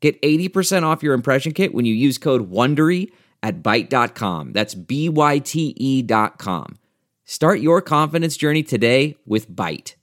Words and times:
Get 0.00 0.20
80% 0.22 0.84
off 0.84 1.02
your 1.02 1.14
impression 1.14 1.52
kit 1.52 1.74
when 1.74 1.84
you 1.84 1.94
use 1.94 2.18
code 2.18 2.50
WONDERY 2.50 3.10
at 3.42 3.62
Byte.com. 3.62 4.52
That's 4.52 4.74
B-Y-T-E 4.74 6.02
dot 6.02 6.38
com. 6.38 6.78
Start 7.24 7.60
your 7.60 7.82
confidence 7.82 8.36
journey 8.36 8.62
today 8.62 9.16
with 9.26 9.50
Byte. 9.50 9.94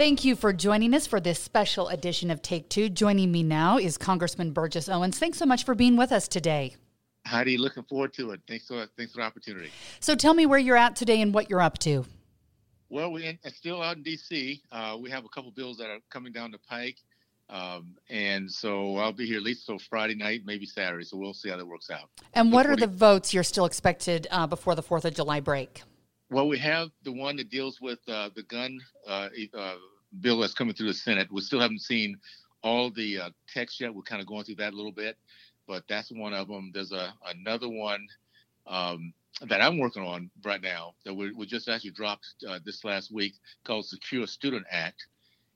Thank 0.00 0.24
you 0.24 0.34
for 0.34 0.54
joining 0.54 0.94
us 0.94 1.06
for 1.06 1.20
this 1.20 1.38
special 1.38 1.88
edition 1.88 2.30
of 2.30 2.40
Take 2.40 2.70
Two. 2.70 2.88
Joining 2.88 3.30
me 3.30 3.42
now 3.42 3.76
is 3.76 3.98
Congressman 3.98 4.52
Burgess 4.52 4.88
Owens. 4.88 5.18
Thanks 5.18 5.36
so 5.36 5.44
much 5.44 5.66
for 5.66 5.74
being 5.74 5.98
with 5.98 6.10
us 6.10 6.26
today. 6.26 6.76
Heidi, 7.30 7.56
looking 7.56 7.84
forward 7.84 8.12
to 8.14 8.32
it. 8.32 8.40
Thanks 8.48 8.66
for 8.66 8.86
thanks 8.96 9.12
for 9.12 9.18
the 9.18 9.24
opportunity. 9.24 9.70
So 10.00 10.16
tell 10.16 10.34
me 10.34 10.46
where 10.46 10.58
you're 10.58 10.76
at 10.76 10.96
today 10.96 11.20
and 11.20 11.32
what 11.32 11.48
you're 11.48 11.60
up 11.60 11.78
to. 11.78 12.04
Well, 12.88 13.12
we're 13.12 13.38
still 13.54 13.80
out 13.80 13.98
in 13.98 14.02
D.C. 14.02 14.60
Uh, 14.72 14.98
we 15.00 15.10
have 15.10 15.24
a 15.24 15.28
couple 15.28 15.52
bills 15.52 15.76
that 15.78 15.88
are 15.88 16.00
coming 16.10 16.32
down 16.32 16.50
the 16.50 16.58
pike, 16.58 16.96
um, 17.48 17.94
and 18.08 18.50
so 18.50 18.96
I'll 18.96 19.12
be 19.12 19.26
here 19.26 19.36
at 19.36 19.44
least 19.44 19.64
till 19.64 19.78
Friday 19.78 20.16
night, 20.16 20.40
maybe 20.44 20.66
Saturday. 20.66 21.04
So 21.04 21.16
we'll 21.16 21.32
see 21.32 21.50
how 21.50 21.56
that 21.56 21.66
works 21.66 21.88
out. 21.88 22.10
And 22.34 22.52
what 22.52 22.66
are 22.66 22.74
the 22.74 22.88
votes 22.88 23.32
you're 23.32 23.44
still 23.44 23.64
expected 23.64 24.26
uh, 24.32 24.48
before 24.48 24.74
the 24.74 24.82
Fourth 24.82 25.04
of 25.04 25.14
July 25.14 25.38
break? 25.38 25.82
Well, 26.30 26.48
we 26.48 26.58
have 26.58 26.88
the 27.04 27.12
one 27.12 27.36
that 27.36 27.48
deals 27.48 27.80
with 27.80 28.00
uh, 28.08 28.30
the 28.34 28.42
gun 28.42 28.80
uh, 29.06 29.28
uh, 29.56 29.74
bill 30.20 30.40
that's 30.40 30.54
coming 30.54 30.74
through 30.74 30.88
the 30.88 30.94
Senate. 30.94 31.28
We 31.30 31.42
still 31.42 31.60
haven't 31.60 31.82
seen 31.82 32.16
all 32.64 32.90
the 32.90 33.20
uh, 33.20 33.30
text 33.52 33.80
yet. 33.80 33.94
We're 33.94 34.02
kind 34.02 34.20
of 34.20 34.26
going 34.26 34.44
through 34.44 34.56
that 34.56 34.72
a 34.72 34.76
little 34.76 34.92
bit, 34.92 35.16
but 35.70 35.84
that's 35.88 36.10
one 36.10 36.34
of 36.34 36.48
them. 36.48 36.72
There's 36.74 36.90
a 36.90 37.14
another 37.32 37.68
one 37.68 38.08
um, 38.66 39.14
that 39.48 39.62
I'm 39.62 39.78
working 39.78 40.02
on 40.02 40.28
right 40.44 40.60
now 40.60 40.94
that 41.04 41.14
we, 41.14 41.30
we 41.30 41.46
just 41.46 41.68
actually 41.68 41.92
dropped 41.92 42.26
uh, 42.46 42.58
this 42.64 42.84
last 42.84 43.12
week 43.12 43.34
called 43.62 43.86
Secure 43.86 44.26
Student 44.26 44.66
Act. 44.68 45.06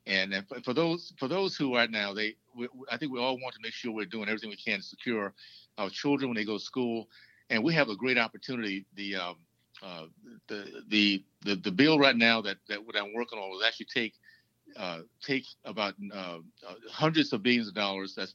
And, 0.06 0.32
and 0.32 0.46
for 0.64 0.72
those 0.72 1.12
for 1.18 1.26
those 1.26 1.56
who 1.56 1.74
right 1.74 1.90
now 1.90 2.14
they 2.14 2.36
we, 2.56 2.68
I 2.92 2.96
think 2.96 3.10
we 3.12 3.18
all 3.18 3.40
want 3.40 3.56
to 3.56 3.60
make 3.60 3.72
sure 3.72 3.90
we're 3.90 4.04
doing 4.04 4.28
everything 4.28 4.50
we 4.50 4.56
can 4.56 4.78
to 4.78 4.84
secure 4.84 5.34
our 5.78 5.90
children 5.90 6.28
when 6.30 6.36
they 6.36 6.44
go 6.44 6.58
to 6.58 6.64
school. 6.64 7.08
And 7.50 7.64
we 7.64 7.74
have 7.74 7.88
a 7.88 7.96
great 7.96 8.16
opportunity. 8.16 8.86
The 8.94 9.16
um, 9.16 9.36
uh, 9.82 10.04
the, 10.46 10.82
the 10.90 11.24
the 11.44 11.56
the 11.56 11.72
bill 11.72 11.98
right 11.98 12.16
now 12.16 12.40
that 12.40 12.58
that 12.68 12.86
what 12.86 12.96
I'm 12.96 13.12
working 13.14 13.40
on 13.40 13.50
will 13.50 13.64
actually 13.64 13.88
take 13.92 14.14
uh, 14.76 15.00
take 15.22 15.44
about 15.64 15.94
uh, 16.12 16.38
uh, 16.68 16.74
hundreds 16.90 17.32
of 17.32 17.42
billions 17.42 17.68
of 17.68 17.74
dollars 17.74 18.14
that's 18.14 18.34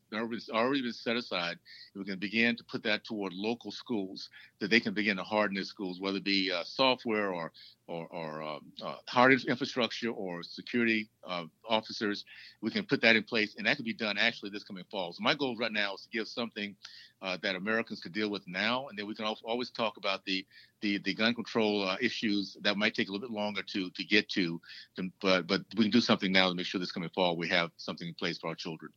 already 0.52 0.82
been 0.82 0.94
set 0.94 1.16
aside. 1.16 1.58
We 1.96 2.06
can 2.06 2.20
begin 2.20 2.56
to 2.58 2.64
put 2.64 2.84
that 2.84 3.04
toward 3.04 3.34
local 3.34 3.72
schools 3.72 4.30
that 4.60 4.70
they 4.70 4.80
can 4.80 4.94
begin 4.94 5.18
to 5.18 5.24
harden 5.24 5.56
their 5.56 5.64
schools, 5.64 6.00
whether 6.00 6.18
it 6.18 6.24
be 6.24 6.52
uh, 6.52 6.64
software 6.64 7.32
or 7.32 7.52
or, 7.90 8.08
or 8.12 8.44
um, 8.44 8.60
uh, 8.84 8.96
hard 9.08 9.34
infrastructure 9.48 10.12
or 10.12 10.44
security 10.44 11.10
uh, 11.28 11.46
officers. 11.68 12.24
We 12.62 12.72
can 12.72 12.86
put 12.86 13.02
that 13.02 13.16
in 13.16 13.24
place, 13.24 13.56
and 13.58 13.66
that 13.66 13.76
can 13.76 13.86
be 13.86 13.94
done 13.94 14.18
actually 14.18 14.52
this 14.52 14.64
coming 14.64 14.84
fall. 14.92 15.12
So 15.14 15.22
my 15.22 15.34
goal 15.34 15.56
right 15.58 15.72
now 15.72 15.96
is 15.96 16.02
to 16.02 16.10
give 16.10 16.28
something 16.28 16.76
uh, 17.22 17.38
that 17.44 17.56
Americans 17.56 18.00
could 18.00 18.14
deal 18.14 18.30
with 18.30 18.48
now, 18.48 18.88
and 18.88 18.98
then 18.98 19.08
we 19.08 19.16
can 19.16 19.26
always 19.44 19.72
talk 19.72 19.98
about 19.98 20.24
the 20.26 20.46
the, 20.82 20.98
the 21.00 21.14
gun 21.14 21.36
control 21.36 21.86
uh, 21.86 21.98
issues 22.00 22.56
that 22.62 22.78
might 22.78 22.94
take 22.94 23.10
a 23.10 23.12
little 23.12 23.28
bit 23.28 23.36
longer 23.36 23.62
to 23.64 23.90
to 23.90 24.04
get 24.06 24.30
to, 24.30 24.62
but 25.22 25.46
but 25.48 25.62
we 25.76 25.84
can 25.84 25.92
do 25.92 26.00
something 26.00 26.32
now 26.32 26.48
to 26.48 26.56
make 26.56 26.66
sure 26.66 26.80
this 26.80 26.92
coming 26.92 27.10
fall 27.14 27.36
we 27.36 27.50
have 27.50 27.72
something 27.78 28.08
in 28.08 28.14
place 28.14 28.38
for 28.38 28.48
our 28.48 28.56
children. 28.56 28.92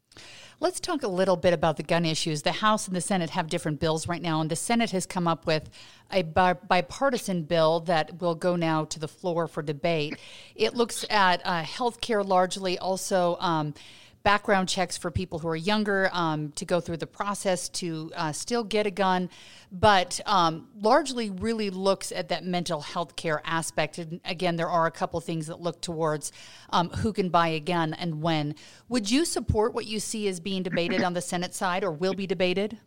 Let's 0.60 0.78
talk 0.78 1.02
a 1.02 1.08
little 1.08 1.36
bit 1.36 1.52
about 1.52 1.76
the 1.76 1.82
gun 1.82 2.04
issues. 2.04 2.42
The 2.42 2.52
House 2.52 2.86
and 2.86 2.94
the 2.94 3.00
Senate 3.00 3.30
have 3.30 3.48
different 3.48 3.80
bills 3.80 4.06
right 4.06 4.22
now, 4.22 4.40
and 4.40 4.50
the 4.50 4.56
Senate 4.56 4.90
has 4.92 5.06
come 5.06 5.26
up 5.26 5.46
with 5.46 5.70
a 6.12 6.22
bipartisan 6.22 7.42
bill 7.42 7.80
that 7.80 8.20
will 8.20 8.34
go 8.34 8.54
now 8.54 8.81
to 8.86 8.98
the 8.98 9.08
floor 9.08 9.46
for 9.46 9.62
debate. 9.62 10.16
It 10.54 10.74
looks 10.74 11.04
at 11.10 11.40
uh, 11.44 11.62
health 11.62 12.00
care 12.00 12.22
largely, 12.22 12.78
also. 12.78 13.36
Um, 13.40 13.74
background 14.22 14.68
checks 14.68 14.96
for 14.96 15.10
people 15.10 15.38
who 15.38 15.48
are 15.48 15.56
younger 15.56 16.08
um, 16.12 16.52
to 16.52 16.64
go 16.64 16.80
through 16.80 16.96
the 16.96 17.06
process 17.06 17.68
to 17.68 18.10
uh, 18.14 18.32
still 18.32 18.64
get 18.64 18.86
a 18.86 18.90
gun, 18.90 19.28
but 19.70 20.20
um, 20.26 20.68
largely 20.80 21.30
really 21.30 21.70
looks 21.70 22.12
at 22.12 22.28
that 22.28 22.44
mental 22.44 22.80
health 22.80 23.16
care 23.16 23.42
aspect. 23.44 23.98
And 23.98 24.20
again, 24.24 24.56
there 24.56 24.68
are 24.68 24.86
a 24.86 24.90
couple 24.90 25.20
things 25.20 25.46
that 25.48 25.60
look 25.60 25.80
towards 25.80 26.32
um, 26.70 26.90
who 26.90 27.12
can 27.12 27.28
buy 27.28 27.48
a 27.48 27.60
gun 27.60 27.94
and 27.94 28.22
when. 28.22 28.54
Would 28.88 29.10
you 29.10 29.24
support 29.24 29.74
what 29.74 29.86
you 29.86 29.98
see 29.98 30.28
as 30.28 30.40
being 30.40 30.62
debated 30.62 31.02
on 31.02 31.14
the 31.14 31.22
Senate 31.22 31.54
side 31.54 31.84
or 31.84 31.90
will 31.90 32.14
be 32.14 32.26
debated? 32.26 32.78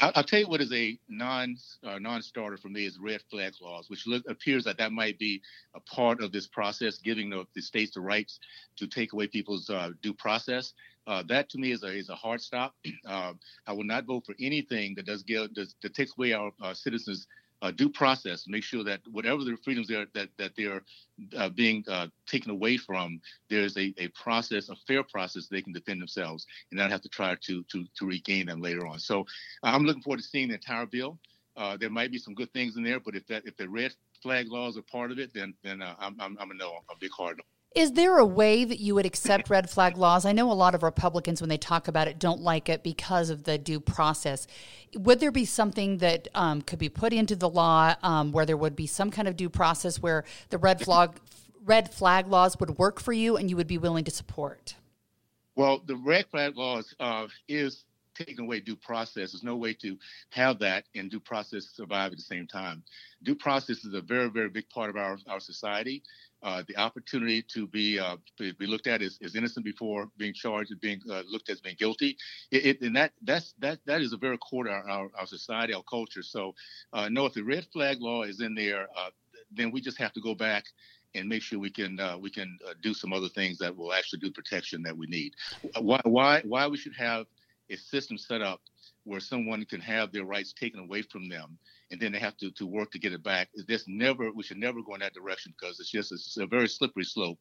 I'll, 0.00 0.24
tell 0.24 0.40
you 0.40 0.48
what 0.48 0.60
is 0.60 0.72
a 0.72 0.98
non 1.08 1.56
uh, 1.84 1.98
non-starter 1.98 2.56
for 2.56 2.68
me 2.68 2.84
is 2.84 2.98
red 2.98 3.22
flag 3.30 3.52
laws, 3.62 3.88
which 3.88 4.06
look, 4.06 4.24
appears 4.28 4.64
that 4.64 4.78
that 4.78 4.92
might 4.92 5.18
be 5.18 5.40
a 5.74 5.80
part 5.80 6.20
of 6.20 6.32
this 6.32 6.48
process, 6.48 6.98
giving 6.98 7.30
the, 7.30 7.46
the 7.54 7.62
states 7.62 7.94
the 7.94 8.00
rights 8.00 8.40
to 8.76 8.88
take 8.88 9.12
away 9.12 9.28
people's 9.28 9.70
uh, 9.70 9.90
due 10.02 10.14
process. 10.14 10.72
Uh, 11.06 11.22
that 11.28 11.48
to 11.50 11.58
me 11.58 11.70
is 11.70 11.82
a 11.82 11.88
is 11.96 12.08
a 12.08 12.14
hard 12.14 12.40
stop. 12.40 12.74
Uh, 13.06 13.34
I 13.66 13.72
will 13.72 13.84
not 13.84 14.06
vote 14.06 14.24
for 14.24 14.34
anything 14.40 14.94
that 14.96 15.06
does 15.06 15.22
give 15.22 15.52
does, 15.54 15.74
that 15.82 15.94
takes 15.94 16.12
away 16.16 16.32
our 16.32 16.50
citizens' 16.72 17.26
uh, 17.64 17.70
due 17.70 17.88
process, 17.88 18.44
make 18.46 18.62
sure 18.62 18.84
that 18.84 19.00
whatever 19.10 19.42
the 19.42 19.56
freedoms 19.64 19.90
are 19.90 20.04
that 20.12 20.28
that 20.36 20.52
they're 20.54 20.82
uh, 21.34 21.48
being 21.48 21.82
uh, 21.88 22.06
taken 22.26 22.50
away 22.50 22.76
from, 22.76 23.18
there's 23.48 23.74
a, 23.78 23.94
a 23.96 24.08
process, 24.08 24.68
a 24.68 24.76
fair 24.86 25.02
process 25.02 25.48
they 25.48 25.62
can 25.62 25.72
defend 25.72 25.98
themselves, 25.98 26.46
and 26.70 26.78
not 26.78 26.90
have 26.90 27.00
to 27.00 27.08
try 27.08 27.34
to 27.40 27.64
to 27.72 27.86
to 27.96 28.04
regain 28.06 28.46
them 28.46 28.60
later 28.60 28.86
on. 28.86 28.98
So 28.98 29.24
I'm 29.62 29.84
looking 29.84 30.02
forward 30.02 30.18
to 30.18 30.22
seeing 30.24 30.48
the 30.48 30.54
entire 30.54 30.84
bill. 30.84 31.18
Uh, 31.56 31.78
there 31.78 31.88
might 31.88 32.12
be 32.12 32.18
some 32.18 32.34
good 32.34 32.52
things 32.52 32.76
in 32.76 32.82
there, 32.84 33.00
but 33.00 33.16
if 33.16 33.26
that 33.28 33.46
if 33.46 33.56
the 33.56 33.66
red 33.66 33.94
flag 34.22 34.48
laws 34.48 34.76
are 34.76 34.82
part 34.82 35.10
of 35.10 35.18
it, 35.18 35.32
then 35.32 35.54
then 35.64 35.80
uh, 35.80 35.94
I'm, 35.98 36.20
I'm 36.20 36.36
I'm 36.38 36.50
a 36.50 36.54
no, 36.54 36.68
I'm 36.68 36.96
a 36.96 37.00
big 37.00 37.12
hard 37.12 37.38
no. 37.38 37.53
Is 37.74 37.92
there 37.92 38.18
a 38.18 38.24
way 38.24 38.64
that 38.64 38.78
you 38.78 38.94
would 38.94 39.04
accept 39.04 39.50
red 39.50 39.68
flag 39.68 39.96
laws? 39.96 40.24
I 40.24 40.30
know 40.30 40.50
a 40.50 40.54
lot 40.54 40.76
of 40.76 40.84
Republicans, 40.84 41.40
when 41.40 41.48
they 41.48 41.58
talk 41.58 41.88
about 41.88 42.06
it, 42.06 42.20
don't 42.20 42.40
like 42.40 42.68
it 42.68 42.84
because 42.84 43.30
of 43.30 43.42
the 43.42 43.58
due 43.58 43.80
process. 43.80 44.46
Would 44.94 45.18
there 45.18 45.32
be 45.32 45.44
something 45.44 45.98
that 45.98 46.28
um, 46.36 46.62
could 46.62 46.78
be 46.78 46.88
put 46.88 47.12
into 47.12 47.34
the 47.34 47.48
law 47.48 47.96
um, 48.04 48.30
where 48.30 48.46
there 48.46 48.56
would 48.56 48.76
be 48.76 48.86
some 48.86 49.10
kind 49.10 49.26
of 49.26 49.36
due 49.36 49.48
process 49.48 50.00
where 50.00 50.24
the 50.50 50.58
red 50.58 50.80
flag 50.80 51.10
red 51.64 51.92
flag 51.92 52.28
laws 52.28 52.60
would 52.60 52.78
work 52.78 53.00
for 53.00 53.12
you 53.12 53.36
and 53.36 53.50
you 53.50 53.56
would 53.56 53.66
be 53.66 53.78
willing 53.78 54.04
to 54.04 54.10
support? 54.10 54.76
Well, 55.56 55.82
the 55.84 55.96
red 55.96 56.26
flag 56.30 56.56
laws 56.56 56.94
uh, 57.00 57.26
is 57.48 57.84
taking 58.14 58.40
away 58.40 58.60
due 58.60 58.76
process. 58.76 59.32
There's 59.32 59.42
no 59.42 59.56
way 59.56 59.74
to 59.74 59.96
have 60.30 60.58
that 60.60 60.84
and 60.94 61.10
due 61.10 61.20
process 61.20 61.70
survive 61.74 62.12
at 62.12 62.18
the 62.18 62.24
same 62.24 62.46
time. 62.46 62.82
Due 63.22 63.34
process 63.34 63.84
is 63.84 63.94
a 63.94 64.00
very, 64.00 64.28
very 64.28 64.48
big 64.48 64.68
part 64.70 64.90
of 64.90 64.96
our, 64.96 65.18
our 65.28 65.40
society 65.40 66.02
uh, 66.44 66.62
the 66.68 66.76
opportunity 66.76 67.42
to 67.42 67.66
be 67.66 67.98
uh, 67.98 68.16
be 68.38 68.66
looked 68.66 68.86
at 68.86 69.00
as, 69.00 69.18
as 69.22 69.34
innocent 69.34 69.64
before 69.64 70.10
being 70.18 70.34
charged 70.34 70.70
and 70.70 70.80
being 70.80 71.00
uh, 71.10 71.22
looked 71.26 71.48
at 71.48 71.54
as 71.54 71.60
being 71.60 71.76
guilty. 71.78 72.18
It, 72.50 72.66
it, 72.66 72.80
and 72.82 72.94
that 72.96 73.12
that's 73.22 73.54
that 73.60 73.78
that 73.86 74.02
is 74.02 74.12
a 74.12 74.18
very 74.18 74.36
core 74.38 74.64
to 74.64 74.70
our, 74.70 74.88
our, 74.88 75.10
our 75.18 75.26
society, 75.26 75.72
our 75.72 75.82
culture. 75.82 76.22
So, 76.22 76.54
uh, 76.92 77.08
no, 77.08 77.24
if 77.24 77.32
the 77.32 77.42
red 77.42 77.66
flag 77.72 78.00
law 78.00 78.24
is 78.24 78.40
in 78.40 78.54
there, 78.54 78.88
uh, 78.96 79.08
then 79.50 79.70
we 79.70 79.80
just 79.80 79.98
have 79.98 80.12
to 80.12 80.20
go 80.20 80.34
back 80.34 80.64
and 81.14 81.28
make 81.28 81.42
sure 81.42 81.58
we 81.58 81.70
can 81.70 81.98
uh, 81.98 82.18
we 82.18 82.30
can 82.30 82.58
do 82.82 82.92
some 82.92 83.14
other 83.14 83.28
things 83.30 83.56
that 83.58 83.74
will 83.74 83.94
actually 83.94 84.18
do 84.18 84.30
protection 84.30 84.82
that 84.82 84.96
we 84.96 85.06
need. 85.06 85.32
Why 85.80 86.00
why 86.04 86.42
why 86.44 86.66
we 86.66 86.76
should 86.76 86.94
have 86.96 87.24
a 87.70 87.76
system 87.76 88.18
set 88.18 88.42
up 88.42 88.60
where 89.04 89.20
someone 89.20 89.64
can 89.64 89.80
have 89.80 90.12
their 90.12 90.24
rights 90.24 90.52
taken 90.52 90.80
away 90.80 91.02
from 91.02 91.28
them 91.28 91.58
and 91.90 92.00
then 92.00 92.12
they 92.12 92.18
have 92.18 92.36
to, 92.38 92.50
to 92.52 92.66
work 92.66 92.90
to 92.92 92.98
get 92.98 93.12
it 93.12 93.22
back. 93.22 93.48
This 93.68 93.84
never 93.86 94.30
we 94.32 94.42
should 94.42 94.58
never 94.58 94.82
go 94.82 94.94
in 94.94 95.00
that 95.00 95.14
direction 95.14 95.54
because 95.58 95.80
it's 95.80 95.90
just 95.90 96.12
it's 96.12 96.36
a 96.36 96.46
very 96.46 96.68
slippery 96.68 97.04
slope. 97.04 97.38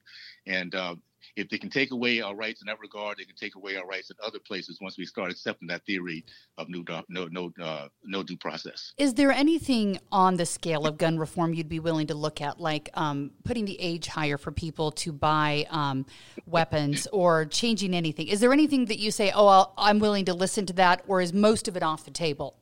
And 0.47 0.73
uh, 0.75 0.95
if 1.35 1.49
they 1.49 1.57
can 1.57 1.69
take 1.69 1.91
away 1.91 2.21
our 2.21 2.35
rights 2.35 2.61
in 2.61 2.67
that 2.67 2.79
regard, 2.79 3.17
they 3.17 3.23
can 3.23 3.35
take 3.35 3.55
away 3.55 3.75
our 3.77 3.85
rights 3.85 4.09
in 4.09 4.17
other 4.23 4.39
places 4.39 4.79
once 4.81 4.97
we 4.97 5.05
start 5.05 5.31
accepting 5.31 5.67
that 5.69 5.85
theory 5.85 6.25
of 6.57 6.67
no 6.69 6.83
no 7.09 7.27
no 7.27 7.51
uh, 7.63 7.87
no 8.03 8.23
due 8.23 8.37
process. 8.37 8.93
Is 8.97 9.13
there 9.13 9.31
anything 9.31 9.99
on 10.11 10.35
the 10.35 10.45
scale 10.45 10.85
of 10.85 10.97
gun 10.97 11.17
reform 11.17 11.53
you'd 11.53 11.69
be 11.69 11.79
willing 11.79 12.07
to 12.07 12.15
look 12.15 12.41
at, 12.41 12.59
like 12.59 12.89
um, 12.95 13.31
putting 13.43 13.65
the 13.65 13.79
age 13.79 14.07
higher 14.07 14.37
for 14.37 14.51
people 14.51 14.91
to 14.91 15.11
buy 15.11 15.65
um, 15.69 16.05
weapons, 16.45 17.07
or 17.13 17.45
changing 17.45 17.93
anything? 17.93 18.27
Is 18.27 18.39
there 18.39 18.53
anything 18.53 18.85
that 18.85 18.99
you 18.99 19.11
say, 19.11 19.31
"Oh, 19.33 19.47
i 19.47 19.93
I'm 19.93 19.99
willing 19.99 20.25
to 20.25 20.33
listen 20.33 20.65
to 20.67 20.73
that," 20.73 21.03
or 21.07 21.21
is 21.21 21.33
most 21.33 21.67
of 21.67 21.77
it 21.77 21.83
off 21.83 22.05
the 22.05 22.11
table? 22.11 22.57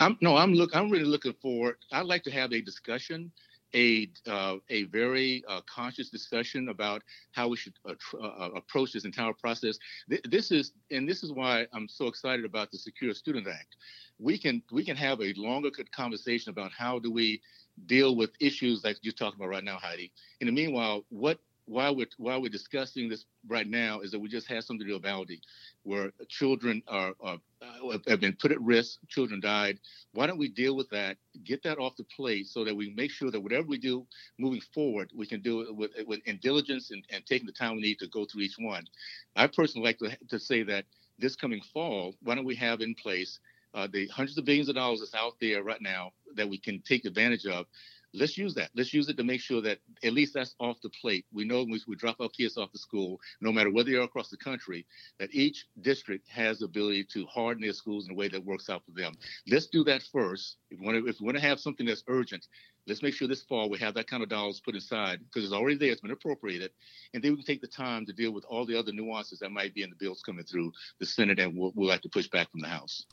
I'm 0.00 0.16
no, 0.20 0.36
I'm 0.36 0.54
look. 0.54 0.74
I'm 0.74 0.90
really 0.90 1.04
looking 1.04 1.34
forward. 1.34 1.76
I'd 1.92 2.06
like 2.06 2.22
to 2.24 2.30
have 2.30 2.52
a 2.52 2.60
discussion 2.60 3.32
a 3.74 4.08
uh, 4.26 4.56
a 4.70 4.84
very 4.84 5.44
uh, 5.48 5.60
conscious 5.72 6.08
discussion 6.08 6.68
about 6.68 7.02
how 7.32 7.48
we 7.48 7.56
should 7.56 7.74
uh, 7.88 7.94
uh, 8.14 8.26
uh, 8.26 8.50
approach 8.56 8.92
this 8.92 9.04
entire 9.04 9.32
process. 9.34 9.78
Th- 10.08 10.22
this 10.28 10.50
is 10.50 10.72
and 10.90 11.08
this 11.08 11.22
is 11.22 11.32
why 11.32 11.66
I'm 11.72 11.88
so 11.88 12.06
excited 12.06 12.44
about 12.44 12.70
the 12.70 12.78
Secure 12.78 13.12
Student 13.14 13.46
Act. 13.48 13.76
We 14.18 14.38
can 14.38 14.62
we 14.72 14.84
can 14.84 14.96
have 14.96 15.20
a 15.20 15.32
longer 15.36 15.70
conversation 15.94 16.50
about 16.50 16.72
how 16.72 16.98
do 16.98 17.10
we 17.12 17.40
deal 17.86 18.16
with 18.16 18.30
issues 18.40 18.82
like 18.84 18.96
you're 19.02 19.12
talking 19.12 19.38
about 19.40 19.50
right 19.50 19.64
now, 19.64 19.78
Heidi. 19.78 20.12
In 20.40 20.46
the 20.46 20.52
meanwhile, 20.52 21.04
what 21.10 21.38
while 21.66 21.94
we're 21.94 22.06
while 22.16 22.40
we're 22.40 22.48
discussing 22.48 23.08
this 23.08 23.24
right 23.48 23.68
now 23.68 24.00
is 24.00 24.10
that 24.12 24.18
we 24.18 24.28
just 24.28 24.48
had 24.48 24.64
something 24.64 24.86
to 24.86 24.92
do 24.92 24.96
about 24.96 25.16
Uvalde, 25.16 25.40
where 25.82 26.12
children 26.28 26.82
are, 26.88 27.14
are 27.20 27.38
uh, 27.62 27.98
have 28.06 28.20
been 28.20 28.36
put 28.40 28.52
at 28.52 28.60
risk, 28.60 28.98
children 29.08 29.40
died. 29.40 29.78
Why 30.12 30.26
don't 30.26 30.38
we 30.38 30.48
deal 30.48 30.76
with 30.76 30.88
that, 30.90 31.16
get 31.44 31.62
that 31.64 31.78
off 31.78 31.96
the 31.96 32.04
plate, 32.04 32.46
so 32.46 32.64
that 32.64 32.74
we 32.74 32.94
make 32.96 33.10
sure 33.10 33.30
that 33.30 33.40
whatever 33.40 33.66
we 33.66 33.78
do 33.78 34.06
moving 34.38 34.60
forward, 34.72 35.10
we 35.14 35.26
can 35.26 35.40
do 35.42 35.62
it 35.62 35.74
with, 35.74 35.90
with 36.06 36.20
in 36.26 36.38
diligence 36.38 36.90
and, 36.90 37.04
and 37.10 37.24
taking 37.26 37.46
the 37.46 37.52
time 37.52 37.76
we 37.76 37.82
need 37.82 37.98
to 37.98 38.08
go 38.08 38.24
through 38.24 38.42
each 38.42 38.56
one. 38.58 38.84
I 39.34 39.46
personally 39.46 39.86
like 39.86 39.98
to, 39.98 40.16
to 40.28 40.38
say 40.38 40.62
that 40.64 40.84
this 41.18 41.36
coming 41.36 41.62
fall, 41.72 42.14
why 42.22 42.34
don't 42.34 42.44
we 42.44 42.56
have 42.56 42.80
in 42.80 42.94
place 42.94 43.40
uh, 43.74 43.86
the 43.92 44.06
hundreds 44.08 44.38
of 44.38 44.44
billions 44.44 44.68
of 44.68 44.74
dollars 44.74 45.00
that's 45.00 45.14
out 45.14 45.34
there 45.40 45.62
right 45.62 45.82
now 45.82 46.12
that 46.34 46.48
we 46.48 46.58
can 46.58 46.80
take 46.82 47.04
advantage 47.04 47.46
of 47.46 47.66
let's 48.16 48.36
use 48.38 48.54
that. 48.54 48.70
Let's 48.74 48.92
use 48.92 49.08
it 49.08 49.16
to 49.18 49.24
make 49.24 49.40
sure 49.40 49.60
that 49.62 49.78
at 50.02 50.12
least 50.12 50.34
that's 50.34 50.54
off 50.58 50.80
the 50.82 50.90
plate. 51.00 51.26
We 51.32 51.44
know 51.44 51.62
when 51.62 51.80
we 51.86 51.96
drop 51.96 52.20
our 52.20 52.28
kids 52.28 52.56
off 52.56 52.72
to 52.72 52.78
school, 52.78 53.20
no 53.40 53.52
matter 53.52 53.70
whether 53.70 53.90
they 53.90 53.96
are 53.96 54.02
across 54.02 54.30
the 54.30 54.36
country, 54.36 54.86
that 55.18 55.34
each 55.34 55.66
district 55.82 56.28
has 56.28 56.58
the 56.58 56.64
ability 56.64 57.06
to 57.12 57.26
harden 57.26 57.62
their 57.62 57.72
schools 57.72 58.06
in 58.06 58.12
a 58.12 58.16
way 58.16 58.28
that 58.28 58.44
works 58.44 58.68
out 58.68 58.82
for 58.84 58.92
them. 58.92 59.12
Let's 59.46 59.66
do 59.66 59.84
that 59.84 60.02
first. 60.12 60.56
If 60.70 60.80
we 60.80 60.86
want 60.86 61.04
to, 61.04 61.08
if 61.08 61.20
we 61.20 61.26
want 61.26 61.36
to 61.36 61.42
have 61.42 61.60
something 61.60 61.86
that's 61.86 62.04
urgent, 62.08 62.46
let's 62.86 63.02
make 63.02 63.14
sure 63.14 63.28
this 63.28 63.42
fall 63.42 63.68
we 63.68 63.78
have 63.78 63.94
that 63.94 64.08
kind 64.08 64.22
of 64.22 64.28
dollars 64.28 64.60
put 64.64 64.74
aside 64.74 65.20
because 65.24 65.44
it's 65.44 65.54
already 65.54 65.76
there, 65.76 65.90
it's 65.90 66.00
been 66.00 66.10
appropriated, 66.10 66.70
and 67.14 67.22
then 67.22 67.32
we 67.32 67.36
can 67.36 67.46
take 67.46 67.60
the 67.60 67.66
time 67.66 68.06
to 68.06 68.12
deal 68.12 68.32
with 68.32 68.44
all 68.48 68.64
the 68.64 68.78
other 68.78 68.92
nuances 68.92 69.40
that 69.40 69.50
might 69.50 69.74
be 69.74 69.82
in 69.82 69.90
the 69.90 69.96
bills 69.96 70.22
coming 70.24 70.44
through 70.44 70.72
the 71.00 71.06
Senate, 71.06 71.38
and 71.38 71.56
we'll, 71.56 71.72
we'll 71.74 71.90
have 71.90 72.00
to 72.00 72.08
push 72.08 72.28
back 72.28 72.50
from 72.50 72.60
the 72.60 72.68
House 72.68 73.04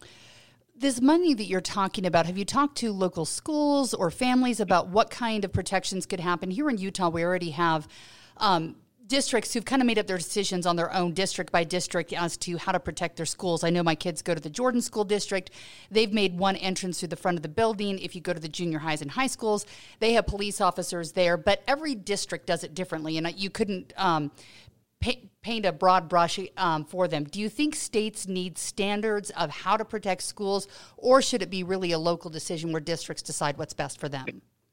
this 0.75 0.99
money 1.01 1.33
that 1.33 1.45
you're 1.45 1.61
talking 1.61 2.05
about, 2.05 2.25
have 2.25 2.37
you 2.37 2.45
talked 2.45 2.77
to 2.79 2.91
local 2.91 3.25
schools 3.25 3.93
or 3.93 4.09
families 4.09 4.59
about 4.59 4.87
what 4.87 5.09
kind 5.09 5.45
of 5.45 5.53
protections 5.53 6.05
could 6.05 6.19
happen? 6.19 6.49
Here 6.49 6.69
in 6.69 6.77
Utah, 6.77 7.09
we 7.09 7.23
already 7.23 7.51
have 7.51 7.87
um, 8.37 8.75
districts 9.05 9.53
who've 9.53 9.65
kind 9.65 9.81
of 9.81 9.85
made 9.85 9.99
up 9.99 10.07
their 10.07 10.17
decisions 10.17 10.65
on 10.65 10.75
their 10.75 10.91
own 10.91 11.13
district 11.13 11.51
by 11.51 11.63
district 11.63 12.13
as 12.13 12.37
to 12.37 12.57
how 12.57 12.71
to 12.71 12.79
protect 12.79 13.17
their 13.17 13.25
schools. 13.25 13.63
I 13.63 13.69
know 13.69 13.83
my 13.83 13.95
kids 13.95 14.23
go 14.23 14.33
to 14.33 14.39
the 14.39 14.49
Jordan 14.49 14.81
School 14.81 15.03
District. 15.03 15.51
They've 15.91 16.11
made 16.11 16.37
one 16.37 16.55
entrance 16.55 16.99
through 16.99 17.09
the 17.09 17.15
front 17.15 17.37
of 17.37 17.43
the 17.43 17.49
building. 17.49 17.99
If 17.99 18.15
you 18.15 18.21
go 18.21 18.33
to 18.33 18.39
the 18.39 18.47
junior 18.47 18.79
highs 18.79 19.01
and 19.03 19.11
high 19.11 19.27
schools, 19.27 19.67
they 19.99 20.13
have 20.13 20.25
police 20.25 20.59
officers 20.61 21.11
there, 21.11 21.37
but 21.37 21.61
every 21.67 21.93
district 21.93 22.47
does 22.47 22.63
it 22.63 22.73
differently. 22.73 23.17
And 23.17 23.31
you 23.35 23.51
couldn't 23.51 23.93
um, 23.97 24.31
paint 25.41 25.65
a 25.65 25.71
broad 25.71 26.07
brush 26.07 26.39
um, 26.57 26.85
for 26.85 27.07
them. 27.07 27.25
Do 27.25 27.39
you 27.39 27.49
think 27.49 27.75
states 27.75 28.27
need 28.27 28.57
standards 28.57 29.29
of 29.31 29.49
how 29.49 29.77
to 29.77 29.85
protect 29.85 30.23
schools, 30.23 30.67
or 30.97 31.21
should 31.21 31.41
it 31.41 31.49
be 31.49 31.63
really 31.63 31.91
a 31.91 31.99
local 31.99 32.29
decision 32.29 32.71
where 32.71 32.81
districts 32.81 33.21
decide 33.21 33.57
what's 33.57 33.73
best 33.73 33.99
for 33.99 34.09
them? 34.09 34.25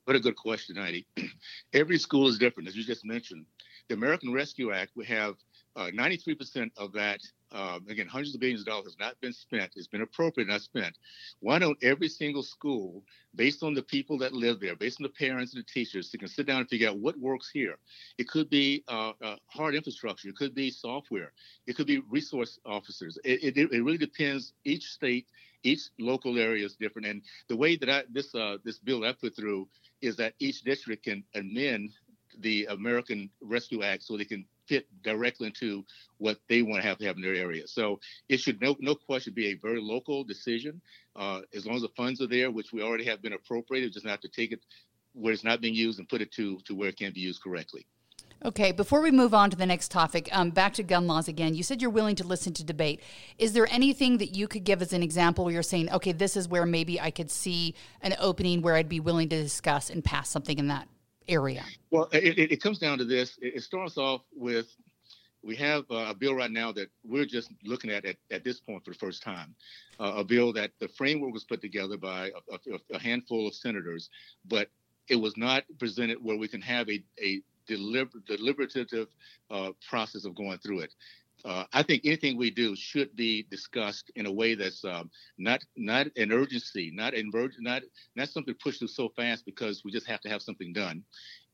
What 0.05 0.17
a 0.17 0.21
good 0.21 0.37
question, 0.37 0.77
Heidi. 0.77 1.06
Every 1.73 1.99
school 1.99 2.29
is 2.29 2.38
different, 2.38 2.69
as 2.69 2.77
you 2.77 2.85
just 2.85 3.05
mentioned. 3.05 3.44
The 3.88 3.94
American 3.94 4.32
Rescue 4.32 4.73
Act, 4.73 4.93
we 4.97 5.05
have 5.06 5.35
uh, 5.76 5.90
93% 5.94 6.70
of 6.76 6.93
that 6.93 7.20
um, 7.52 7.84
again, 7.88 8.06
hundreds 8.06 8.34
of 8.34 8.40
billions 8.40 8.61
of 8.61 8.67
dollars 8.67 8.84
has 8.87 8.99
not 8.99 9.20
been 9.20 9.32
spent. 9.32 9.72
It's 9.75 9.88
been 9.88 10.02
appropriate, 10.02 10.49
not 10.49 10.61
spent. 10.61 10.96
Why 11.40 11.58
don't 11.58 11.76
every 11.82 12.08
single 12.08 12.43
school, 12.43 13.02
based 13.34 13.62
on 13.62 13.75
the 13.75 13.82
people 13.82 14.19
that 14.19 14.32
live 14.32 14.61
there, 14.61 14.76
based 14.76 15.00
on 15.00 15.02
the 15.02 15.08
parents 15.08 15.55
and 15.55 15.62
the 15.62 15.67
teachers, 15.67 16.11
they 16.11 16.19
can 16.19 16.28
sit 16.28 16.46
down 16.46 16.61
and 16.61 16.69
figure 16.69 16.88
out 16.88 16.99
what 16.99 17.19
works 17.19 17.50
here? 17.52 17.76
It 18.19 18.28
could 18.28 18.49
be 18.50 18.84
uh, 18.87 19.12
uh, 19.22 19.37
hard 19.46 19.75
infrastructure. 19.75 20.28
It 20.28 20.37
could 20.37 20.55
be 20.55 20.70
software. 20.70 21.32
It 21.67 21.76
could 21.76 21.88
be 21.88 22.00
resource 22.08 22.58
officers. 22.64 23.19
It, 23.25 23.56
it, 23.56 23.73
it 23.73 23.82
really 23.82 23.99
depends. 23.99 24.52
Each 24.64 24.84
state, 24.84 25.26
each 25.64 25.88
local 25.99 26.38
area 26.38 26.64
is 26.64 26.76
different. 26.76 27.08
And 27.08 27.23
the 27.49 27.56
way 27.56 27.76
that 27.76 27.90
I, 27.90 28.05
this 28.11 28.32
uh, 28.34 28.58
this 28.64 28.78
bill 28.78 29.05
I 29.05 29.12
put 29.12 29.34
through 29.34 29.69
is 30.02 30.16
that 30.16 30.34
each 30.38 30.62
district 30.62 31.05
can 31.05 31.25
amend 31.34 31.90
the 32.38 32.66
American 32.66 33.28
Rescue 33.43 33.82
Act 33.82 34.05
so 34.05 34.16
they 34.16 34.25
can 34.25 34.44
fit 34.70 34.87
directly 35.02 35.49
into 35.49 35.84
what 36.19 36.38
they 36.49 36.62
want 36.62 36.81
to 36.81 36.88
have 36.88 36.96
to 36.99 37.05
have 37.05 37.17
in 37.17 37.22
their 37.22 37.34
area. 37.34 37.67
So 37.67 37.99
it 38.28 38.38
should 38.38 38.61
no 38.62 38.76
no 38.78 38.94
question 38.94 39.34
be 39.34 39.49
a 39.49 39.55
very 39.55 39.81
local 39.81 40.22
decision. 40.22 40.81
Uh, 41.17 41.40
as 41.52 41.67
long 41.67 41.75
as 41.75 41.82
the 41.82 41.88
funds 41.96 42.22
are 42.22 42.28
there, 42.28 42.52
which 42.52 42.72
we 42.72 42.81
already 42.82 43.05
have 43.05 43.20
been 43.20 43.32
appropriated, 43.32 43.93
just 43.93 44.06
not 44.06 44.22
to 44.22 44.28
take 44.28 44.52
it 44.52 44.61
where 45.12 45.32
it's 45.32 45.43
not 45.43 45.61
being 45.61 45.75
used 45.75 45.99
and 45.99 46.08
put 46.08 46.22
it 46.22 46.31
to 46.32 46.58
to 46.67 46.75
where 46.76 46.88
it 46.88 46.96
can 46.96 47.12
be 47.12 47.20
used 47.20 47.43
correctly. 47.43 47.84
Okay, 48.43 48.72
before 48.72 49.02
we 49.02 49.11
move 49.11 49.34
on 49.34 49.50
to 49.50 49.56
the 49.56 49.67
next 49.67 49.90
topic, 49.90 50.28
um, 50.32 50.49
back 50.50 50.73
to 50.75 50.82
gun 50.82 51.06
laws 51.06 51.28
again. 51.28 51.55
You 51.55 51.62
said 51.62 51.82
you're 51.82 51.90
willing 51.90 52.16
to 52.16 52.25
listen 52.25 52.55
to 52.55 52.64
debate. 52.64 53.00
Is 53.38 53.52
there 53.52 53.66
anything 53.70 54.16
that 54.16 54.34
you 54.34 54.49
could 54.49 54.64
give 54.64 54.81
as 54.81 54.94
an 54.94 55.02
example 55.02 55.44
where 55.44 55.52
you're 55.52 55.62
saying, 55.62 55.90
okay, 55.90 56.12
this 56.12 56.37
is 56.38 56.49
where 56.49 56.64
maybe 56.64 56.99
I 56.99 57.11
could 57.11 57.31
see 57.31 57.75
an 58.00 58.14
opening 58.19 58.62
where 58.62 58.76
I'd 58.76 58.88
be 58.88 59.00
willing 59.00 59.28
to 59.28 59.43
discuss 59.43 59.90
and 59.90 60.02
pass 60.02 60.31
something 60.31 60.58
in 60.58 60.69
that 60.69 60.88
area? 61.28 61.64
Well, 61.90 62.08
it, 62.12 62.52
it, 62.52 62.62
comes 62.62 62.78
down 62.78 62.99
to 62.99 63.05
this. 63.05 63.38
It, 63.40 63.62
starts 63.62 63.96
off 63.96 64.22
with 64.34 64.67
we 65.43 65.56
have 65.56 65.84
a 65.90 66.14
bill 66.14 66.34
right 66.34 66.50
now 66.50 66.70
that 66.72 66.88
we're 67.05 67.25
just 67.25 67.50
looking 67.64 67.90
at 67.90 68.05
at, 68.05 68.17
at 68.31 68.44
this 68.44 68.61
point 68.61 68.84
for 68.84 68.90
the 68.90 68.99
first 68.99 69.22
time. 69.22 69.55
Uh, 69.99 70.14
a 70.17 70.25
bill 70.25 70.52
that 70.52 70.72
the 70.81 70.88
framework 70.88 71.32
was 71.32 71.44
put 71.44 71.61
together 71.61 71.96
by 71.96 72.31
a, 72.50 72.72
a, 72.72 72.96
a, 72.96 72.99
handful 72.99 73.46
of 73.46 73.55
senators, 73.55 74.11
but 74.46 74.69
it 75.08 75.17
was 75.17 75.37
not 75.37 75.64
presented 75.78 76.22
where 76.22 76.37
we 76.37 76.49
can 76.49 76.61
have 76.61 76.88
a, 76.88 77.02
a 77.23 77.40
deliber- 77.69 78.25
deliberative 78.26 79.08
uh, 79.50 79.70
process 79.88 80.25
of 80.25 80.34
going 80.34 80.58
through 80.58 80.81
it 80.81 80.94
uh, 81.44 81.64
I 81.72 81.82
think 81.82 82.02
anything 82.04 82.37
we 82.37 82.50
do 82.50 82.76
should 82.76 83.14
be 83.16 83.46
discussed 83.50 84.10
in 84.16 84.26
a 84.26 84.32
way 84.32 84.54
that's 84.54 84.84
um, 84.84 85.10
not 85.38 85.60
not 85.76 86.06
an 86.16 86.32
urgency, 86.32 86.90
not 86.94 87.14
an 87.14 87.31
not 87.60 87.82
not 88.16 88.28
something 88.28 88.54
pushed 88.54 88.81
through 88.81 88.88
so 88.88 89.08
fast 89.10 89.44
because 89.44 89.82
we 89.84 89.90
just 89.90 90.06
have 90.06 90.20
to 90.22 90.28
have 90.28 90.42
something 90.42 90.72
done. 90.72 91.02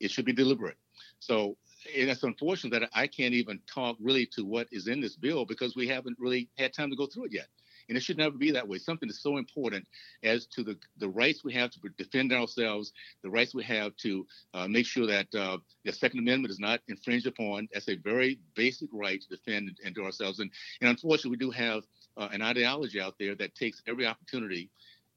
It 0.00 0.10
should 0.10 0.24
be 0.24 0.32
deliberate. 0.32 0.76
So 1.20 1.56
and 1.96 2.10
it's 2.10 2.22
unfortunate 2.22 2.78
that 2.80 2.90
I 2.94 3.06
can't 3.06 3.34
even 3.34 3.60
talk 3.72 3.96
really 4.00 4.26
to 4.34 4.44
what 4.44 4.68
is 4.72 4.88
in 4.88 5.00
this 5.00 5.16
bill 5.16 5.44
because 5.44 5.76
we 5.76 5.86
haven't 5.88 6.18
really 6.18 6.48
had 6.58 6.72
time 6.72 6.90
to 6.90 6.96
go 6.96 7.06
through 7.06 7.26
it 7.26 7.32
yet. 7.32 7.48
And 7.88 7.96
it 7.96 8.02
should 8.02 8.18
never 8.18 8.36
be 8.36 8.50
that 8.52 8.66
way. 8.66 8.78
Something 8.78 9.08
that's 9.08 9.22
so 9.22 9.36
important 9.36 9.86
as 10.22 10.46
to 10.46 10.62
the, 10.62 10.76
the 10.98 11.08
rights 11.08 11.44
we 11.44 11.52
have 11.54 11.70
to 11.70 11.80
defend 11.96 12.32
ourselves, 12.32 12.92
the 13.22 13.30
rights 13.30 13.54
we 13.54 13.64
have 13.64 13.96
to 13.98 14.26
uh, 14.54 14.66
make 14.68 14.86
sure 14.86 15.06
that 15.06 15.32
uh, 15.34 15.58
the 15.84 15.92
Second 15.92 16.20
Amendment 16.20 16.50
is 16.50 16.58
not 16.58 16.81
infringed 16.88 17.26
upon. 17.26 17.69
That's 17.72 17.88
a 17.88 17.96
very 17.96 18.38
basic 18.55 18.88
right 18.93 19.20
to 19.20 19.28
defend 19.28 19.78
and, 19.84 19.94
to 19.94 20.05
ourselves. 20.05 20.40
And, 20.40 20.50
and 20.81 20.90
unfortunately, 20.90 21.32
we 21.32 21.36
do 21.36 21.50
have 21.50 21.84
uh, 22.16 22.28
an 22.32 22.43
ideology 22.43 23.00
out 23.00 23.14
there 23.19 23.34
that 23.36 23.55
takes 23.55 23.82
every 23.86 24.06
opportunity 24.06 24.70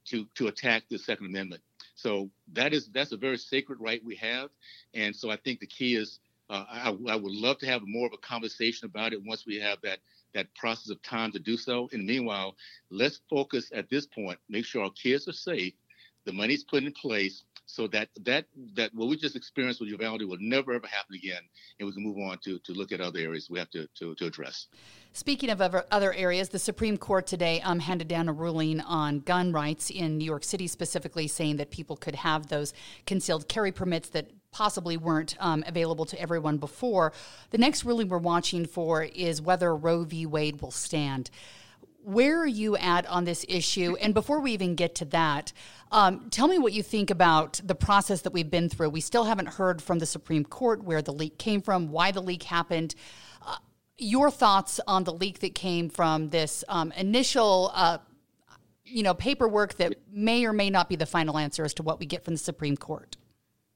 to, 0.06 0.26
to 0.36 0.48
attack 0.48 0.84
the 0.90 0.98
Second 0.98 1.28
Amendment. 1.28 1.62
So 1.96 2.30
that 2.54 2.74
is 2.74 2.90
that's 2.94 3.12
a 3.12 3.18
very 3.18 3.38
sacred 3.38 3.80
right 3.82 4.02
we 4.04 4.16
have. 4.16 4.50
And 4.94 5.16
so 5.16 5.30
I 5.30 5.36
think 5.36 5.60
the 5.60 5.68
key 5.68 5.96
is 5.96 6.20
uh, 6.50 6.66
I, 6.68 6.90
I, 6.90 7.16
would 7.16 7.32
love 7.32 7.60
to 7.60 7.68
have 7.68 7.82
more 7.86 8.08
of 8.08 8.14
a 8.14 8.18
conversation 8.18 8.88
about 8.88 9.14
it 9.14 9.24
once 9.24 9.46
we 9.46 9.60
have 9.60 9.80
that 9.84 10.00
that 10.34 10.54
process 10.56 10.90
of 10.90 11.02
time 11.02 11.32
to 11.32 11.40
do 11.40 11.58
so. 11.58 11.90
And 11.92 12.06
meanwhile, 12.06 12.56
let's 12.90 13.22
focus 13.30 13.72
at 13.74 13.90
this 13.90 14.06
point, 14.06 14.40
make 14.50 14.66
sure 14.66 14.84
our 14.84 14.92
kids 14.92 15.28
are 15.28 15.34
safe, 15.34 15.74
the 16.26 16.34
money's 16.34 16.64
put 16.64 16.84
in 16.84 16.92
place 16.92 17.44
so 17.70 17.88
that 17.88 18.10
that 18.26 18.46
that 18.76 18.94
what 18.96 19.08
we 19.08 19.16
just 19.16 19.36
experienced 19.36 19.80
with 19.80 19.90
Uvalde 19.90 20.24
will 20.24 20.38
never 20.40 20.74
ever 20.74 20.88
happen 20.88 21.16
again, 21.16 21.42
and 21.80 21.88
we 21.88 21.94
can 21.94 22.04
move 22.04 22.18
on 22.18 22.40
to 22.40 22.58
to 22.60 22.74
look 22.74 22.92
at 22.92 23.00
other 23.00 23.20
areas 23.20 23.48
we 23.50 23.60
have 23.60 23.70
to 23.70 23.88
to, 24.00 24.16
to 24.16 24.26
address. 24.26 24.68
Speaking 25.14 25.50
of 25.50 25.62
other 25.62 26.14
areas, 26.14 26.50
the 26.50 26.60
Supreme 26.60 26.98
Court 26.98 27.28
today 27.28 27.62
um, 27.62 27.80
handed 27.80 28.08
down 28.08 28.28
a 28.28 28.34
ruling 28.34 28.80
on 28.82 29.20
gun 29.20 29.52
rights 29.52 29.90
in 29.92 30.18
New 30.18 30.26
York 30.26 30.44
City, 30.44 30.68
specifically 30.68 31.28
saying 31.28 31.58
that 31.58 31.70
people 31.70 31.96
could 31.96 32.16
have 32.16 32.48
those 32.48 32.74
concealed 33.06 33.48
carry 33.48 33.72
permits 33.72 34.10
that 34.10 34.32
possibly 34.52 34.98
weren't 34.98 35.36
um, 35.40 35.64
available 35.68 36.06
to 36.06 36.20
everyone 36.20 36.58
before. 36.58 37.14
The 37.52 37.58
next 37.58 37.86
ruling 37.86 38.10
we're 38.10 38.18
watching 38.18 38.66
for 38.66 39.04
is 39.04 39.42
whether 39.42 39.76
Roe 39.76 40.04
v. 40.04 40.26
Wade 40.26 40.62
will 40.62 40.72
stand. 40.72 41.30
Where 42.04 42.40
are 42.42 42.48
you 42.48 42.76
at 42.78 43.06
on 43.08 43.26
this 43.26 43.46
issue? 43.48 43.96
And 44.02 44.14
before 44.14 44.40
we 44.40 44.52
even 44.54 44.76
get 44.76 44.96
to 44.96 45.06
that, 45.06 45.54
um, 45.92 46.30
tell 46.30 46.48
me 46.48 46.58
what 46.58 46.74
you 46.74 46.82
think 46.82 47.10
about 47.10 47.62
the 47.64 47.76
process 47.76 48.22
that 48.22 48.34
we've 48.34 48.50
been 48.50 48.70
through. 48.70 48.90
We 48.90 49.02
still 49.02 49.26
haven't 49.26 49.50
heard 49.50 49.82
from 49.82 50.00
the 50.00 50.06
Supreme 50.06 50.46
Court 50.46 50.84
where 50.84 51.02
the 51.02 51.14
leak 51.14 51.38
came 51.38 51.62
from, 51.62 51.90
why 51.90 52.12
the 52.12 52.22
leak 52.22 52.44
happened. 52.44 52.96
Uh, 53.46 53.58
your 53.98 54.32
thoughts 54.32 54.80
on 54.88 55.04
the 55.04 55.14
leak 55.14 55.40
that 55.40 55.54
came 55.54 55.90
from 55.90 56.30
this 56.30 56.64
um, 56.70 56.92
initial, 56.94 57.72
uh, 57.74 58.00
you 58.86 59.04
know, 59.04 59.14
paperwork 59.14 59.76
that 59.76 59.96
may 60.12 60.46
or 60.46 60.54
may 60.54 60.70
not 60.70 60.90
be 60.90 60.96
the 60.96 61.06
final 61.06 61.38
answer 61.38 61.64
as 61.64 61.74
to 61.76 61.84
what 61.84 62.00
we 62.00 62.06
get 62.06 62.24
from 62.24 62.34
the 62.34 62.40
Supreme 62.40 62.78
Court. 62.78 63.18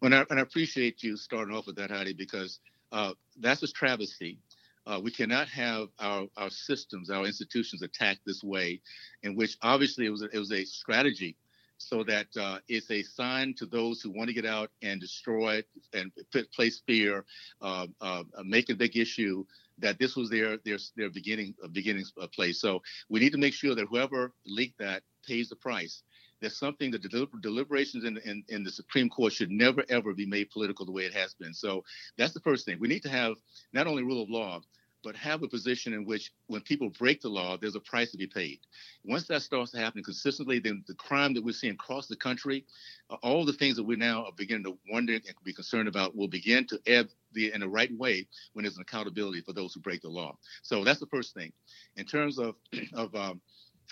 And 0.04 0.14
I, 0.14 0.26
and 0.30 0.38
I 0.38 0.44
appreciate 0.44 1.02
you 1.02 1.16
starting 1.16 1.56
off 1.56 1.66
with 1.66 1.78
that, 1.78 1.90
Heidi, 1.90 2.14
because 2.14 2.60
uh, 2.92 3.14
that's 3.40 3.64
a 3.64 3.68
travesty. 3.72 4.38
Uh, 4.86 5.00
we 5.02 5.12
cannot 5.12 5.48
have 5.48 5.88
our, 6.00 6.28
our 6.36 6.50
systems, 6.50 7.10
our 7.10 7.26
institutions 7.26 7.82
attacked 7.82 8.20
this 8.26 8.44
way, 8.44 8.82
in 9.24 9.34
which 9.34 9.58
obviously 9.62 10.06
it 10.06 10.10
was 10.10 10.22
a, 10.22 10.30
it 10.34 10.40
was 10.40 10.52
a 10.52 10.66
strategy 10.66 11.38
so 11.78 12.04
that 12.04 12.28
uh, 12.40 12.60
it's 12.68 12.92
a 12.92 13.02
sign 13.04 13.54
to 13.58 13.66
those 13.66 14.02
who 14.02 14.12
want 14.12 14.28
to 14.28 14.34
get 14.34 14.46
out 14.46 14.70
and 14.82 15.00
destroy 15.00 15.64
and 15.94 16.12
put, 16.34 16.52
place 16.52 16.82
fear, 16.86 17.24
uh, 17.62 17.88
uh, 18.02 18.24
make 18.44 18.70
a 18.70 18.76
big 18.76 18.98
issue 18.98 19.46
that 19.80 19.98
this 20.00 20.16
was 20.16 20.30
their 20.30 20.58
their 20.66 20.78
their 20.96 21.10
beginning 21.10 21.56
beginning 21.72 22.06
place. 22.34 22.60
So 22.60 22.82
we 23.10 23.20
need 23.20 23.32
to 23.32 23.40
make 23.40 23.54
sure 23.54 23.74
that 23.74 23.88
whoever 23.90 24.34
leaked 24.46 24.80
that 24.80 25.02
pays 25.26 25.50
the 25.50 25.56
price. 25.56 26.04
There's 26.44 26.58
something 26.58 26.92
that 26.92 27.02
the 27.02 27.28
deliberations 27.40 28.04
in, 28.04 28.18
in, 28.26 28.44
in 28.50 28.66
the 28.66 28.70
Supreme 28.70 29.08
Court 29.08 29.32
should 29.32 29.50
never 29.50 29.86
ever 29.88 30.14
be 30.14 30.26
made 30.26 30.50
political 30.50 30.86
the 30.86 30.92
way 30.92 31.04
it 31.04 31.14
has 31.14 31.34
been. 31.34 31.54
So 31.54 31.86
that's 32.18 32.34
the 32.34 32.42
first 32.42 32.66
thing. 32.66 32.80
We 32.82 32.90
need 32.90 33.02
to 33.04 33.10
have 33.10 33.36
not 33.72 33.88
only 33.88 34.04
rule 34.04 34.22
of 34.22 34.30
law, 34.30 34.60
but 35.06 35.16
have 35.16 35.42
a 35.42 35.48
position 35.48 35.94
in 35.94 36.04
which 36.04 36.34
when 36.48 36.60
people 36.60 36.90
break 36.90 37.22
the 37.22 37.30
law, 37.30 37.56
there's 37.56 37.76
a 37.76 37.80
price 37.80 38.12
to 38.12 38.18
be 38.18 38.28
paid. 38.28 38.60
Once 39.06 39.26
that 39.28 39.42
starts 39.42 39.72
to 39.72 39.78
happen 39.78 40.04
consistently, 40.04 40.60
then 40.60 40.84
the 40.86 40.96
crime 40.96 41.34
that 41.34 41.46
we're 41.46 41.54
seeing 41.54 41.76
across 41.76 42.08
the 42.08 42.16
country, 42.18 42.66
uh, 43.10 43.16
all 43.24 43.46
the 43.46 43.54
things 43.54 43.78
that 43.78 43.84
we 43.84 43.96
now 43.96 44.26
are 44.26 44.32
beginning 44.36 44.66
to 44.66 44.78
wonder 44.92 45.14
and 45.14 45.24
be 45.46 45.54
concerned 45.54 45.88
about 45.88 46.14
will 46.14 46.28
begin 46.28 46.68
to 46.68 46.78
ebb 46.88 47.08
the, 47.32 47.54
in 47.54 47.62
the 47.62 47.70
right 47.70 47.96
way 47.98 48.28
when 48.52 48.64
there's 48.64 48.76
an 48.76 48.82
accountability 48.82 49.40
for 49.40 49.54
those 49.54 49.74
who 49.74 49.80
break 49.80 50.02
the 50.02 50.10
law. 50.10 50.38
So 50.62 50.84
that's 50.84 51.00
the 51.00 51.08
first 51.08 51.34
thing. 51.34 51.54
In 51.96 52.06
terms 52.06 52.38
of, 52.38 52.56
of 52.94 53.16
um, 53.16 53.40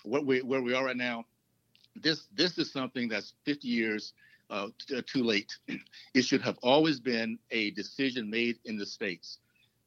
what 0.03 0.25
we, 0.25 0.41
where 0.41 0.61
we 0.61 0.73
are 0.73 0.83
right 0.83 0.97
now, 0.97 1.25
this, 1.95 2.27
this 2.33 2.57
is 2.57 2.71
something 2.71 3.07
that's 3.09 3.33
50 3.45 3.67
years 3.67 4.13
uh, 4.49 4.67
t- 4.87 5.01
too 5.03 5.23
late. 5.23 5.57
It 6.13 6.23
should 6.23 6.41
have 6.41 6.57
always 6.61 6.99
been 6.99 7.39
a 7.51 7.71
decision 7.71 8.29
made 8.29 8.59
in 8.65 8.77
the 8.77 8.85
states 8.85 9.39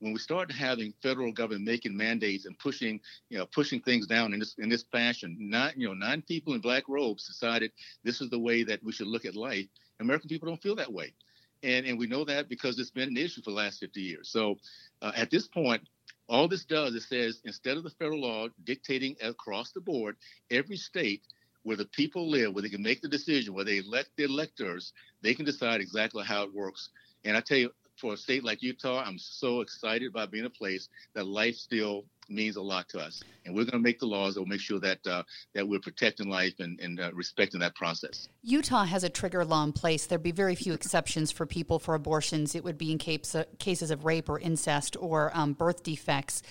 when 0.05 0.13
we 0.13 0.19
start 0.19 0.53
having 0.53 0.93
federal 1.03 1.33
government 1.33 1.65
making 1.65 1.97
mandates 1.97 2.45
and 2.45 2.59
pushing, 2.59 3.01
you 3.31 3.39
know, 3.39 3.47
pushing 3.47 3.81
things 3.81 4.07
down 4.07 4.35
in 4.35 4.39
this 4.39 4.55
in 4.59 4.69
this 4.69 4.85
fashion, 4.93 5.37
nine, 5.39 5.73
you 5.77 5.89
know, 5.89 5.95
nine 5.95 6.23
people 6.23 6.53
in 6.55 6.61
black 6.61 6.85
robes 6.89 7.27
decided 7.27 7.73
this 8.03 8.21
is 8.21 8.29
the 8.29 8.39
way 8.39 8.63
that 8.65 8.83
we 8.85 8.93
should 8.93 9.07
look 9.07 9.25
at 9.25 9.35
life. 9.35 9.67
American 10.01 10.29
people 10.29 10.47
don't 10.47 10.61
feel 10.61 10.77
that 10.77 10.93
way, 10.93 11.15
and 11.63 11.87
and 11.87 11.99
we 11.99 12.07
know 12.07 12.23
that 12.25 12.51
because 12.51 12.79
it's 12.79 12.91
been 12.91 13.09
an 13.09 13.17
issue 13.17 13.41
for 13.43 13.51
the 13.51 13.57
last 13.57 13.81
50 13.81 14.01
years. 14.01 14.29
So, 14.29 14.57
uh, 15.01 15.13
at 15.17 15.31
this 15.31 15.49
point, 15.49 15.89
all 16.29 16.49
this 16.49 16.67
does 16.67 16.95
is 16.95 17.09
says 17.09 17.41
instead 17.45 17.79
of 17.79 17.83
the 17.83 17.91
federal 17.91 18.21
law 18.21 18.49
dictating 18.65 19.17
across 19.23 19.73
the 19.73 19.81
board, 19.81 20.17
every 20.51 20.77
state 20.77 21.23
where 21.65 21.77
the 21.77 21.87
people 21.87 22.31
live, 22.31 22.55
where 22.55 22.63
they 22.63 22.69
can 22.69 22.83
make 22.83 23.03
the 23.03 23.09
decision, 23.09 23.55
where 23.55 23.65
they 23.65 23.79
elect 23.79 24.11
their 24.17 24.27
electors, 24.27 24.93
they 25.23 25.35
can 25.35 25.45
decide 25.45 25.81
exactly 25.81 26.25
how 26.25 26.45
it 26.45 26.55
works. 26.55 26.91
And 27.25 27.37
I 27.37 27.41
tell 27.41 27.59
you, 27.59 27.71
for 28.05 28.13
a 28.13 28.17
state 28.19 28.45
like 28.45 28.63
Utah, 28.63 29.03
I'm 29.03 29.19
so 29.19 29.63
excited 29.63 30.11
about 30.11 30.31
being 30.31 30.45
a 30.45 30.51
place 30.51 30.91
that 31.15 31.27
life 31.27 31.55
still 31.55 32.05
means 32.29 32.57
a 32.57 32.61
lot 32.61 32.87
to 32.91 32.99
us, 32.99 33.23
and 33.47 33.55
we're 33.55 33.63
going 33.63 33.73
to 33.73 33.79
make 33.79 33.99
the 33.99 34.05
laws 34.05 34.35
that 34.35 34.41
will 34.41 34.47
make 34.47 34.61
sure 34.61 34.79
that 34.81 34.99
uh, 35.07 35.23
that 35.55 35.67
we're 35.67 35.81
protecting 35.81 36.29
life 36.29 36.53
and, 36.59 36.79
and 36.81 37.01
uh, 37.01 37.11
respecting 37.15 37.61
that 37.61 37.75
process. 37.75 38.29
Utah 38.43 38.85
has 38.85 39.05
a 39.05 39.09
trigger 39.09 39.43
law 39.43 39.65
in 39.65 39.73
place. 39.73 40.05
There'd 40.05 40.23
be 40.23 40.33
very 40.33 40.55
few 40.55 40.75
exceptions 40.75 41.31
for 41.31 41.47
people 41.47 41.79
for 41.79 41.95
abortions. 41.95 42.55
It 42.55 42.63
would 42.63 42.77
be 42.77 42.93
in 42.93 42.99
case, 42.99 43.35
uh, 43.35 43.45
cases 43.59 43.91
of 43.91 44.05
rape 44.05 44.29
or 44.29 44.39
incest 44.39 44.99
or 45.01 45.31
um, 45.33 45.55
birth 45.55 45.83
defects. 45.83 46.43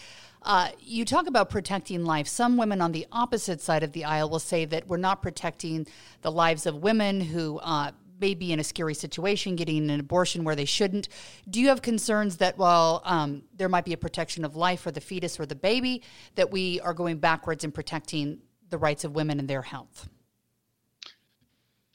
Uh, 0.41 0.69
you 0.79 1.05
talk 1.05 1.27
about 1.27 1.51
protecting 1.51 2.03
life. 2.03 2.27
Some 2.27 2.57
women 2.57 2.81
on 2.81 2.93
the 2.93 3.05
opposite 3.12 3.62
side 3.62 3.83
of 3.83 3.93
the 3.93 4.05
aisle 4.05 4.29
will 4.29 4.39
say 4.39 4.65
that 4.65 4.88
we're 4.88 4.98
not 4.98 5.22
protecting 5.22 5.86
the 6.22 6.31
lives 6.31 6.65
of 6.65 6.77
women 6.77 7.22
who 7.22 7.60
uh, 7.60 7.91
may 8.20 8.34
be 8.34 8.51
in 8.51 8.60
a 8.60 8.63
scary 8.63 8.93
situation, 8.93 9.55
getting 9.55 9.89
an 9.89 10.00
abortion 10.00 10.43
where 10.43 10.55
they 10.55 10.65
shouldn't. 10.65 11.10
Do 11.50 11.60
you 11.60 11.67
have 11.70 11.82
concerns 11.82 12.38
that 12.38 12.58
while 12.58 13.01
um, 13.05 13.43
there 13.55 13.70
might 13.70 13.86
be 13.86 13.93
a 13.93 13.98
protection 13.98 14.46
of 14.46 14.55
life 14.55 14.82
for 14.82 14.91
the 14.91 15.01
fetus 15.01 15.39
or 15.39 15.46
the 15.46 15.55
baby, 15.55 16.03
that 16.36 16.51
we 16.51 16.79
are 16.82 16.93
going 16.93 17.17
backwards 17.17 17.63
in 17.63 17.72
protecting 17.72 18.39
the 18.70 18.77
rights 18.77 19.03
of 19.03 19.13
women 19.13 19.39
and 19.39 19.48
their 19.48 19.62
health? 19.62 20.10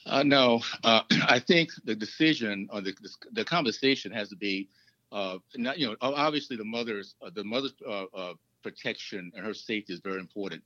Uh, 0.07 0.23
no, 0.23 0.61
uh, 0.85 1.03
I 1.29 1.39
think 1.39 1.71
the 1.85 1.95
decision 1.95 2.69
or 2.73 2.81
the, 2.81 2.95
the 3.33 3.45
conversation 3.45 4.13
has 4.13 4.29
to 4.31 4.37
be, 4.37 4.69
uh, 5.13 5.39
not, 5.57 5.79
you 5.79 5.87
know, 5.87 5.97
obviously 6.01 6.57
the 6.57 6.65
mother's 6.65 7.15
uh, 7.23 7.31
the 7.35 7.45
mother's 7.45 7.75
uh, 7.87 8.05
uh, 8.15 8.35
protection 8.63 9.33
and 9.35 9.45
her 9.45 9.55
safety 9.55 9.93
is 9.93 10.01
very 10.01 10.21
important, 10.21 10.63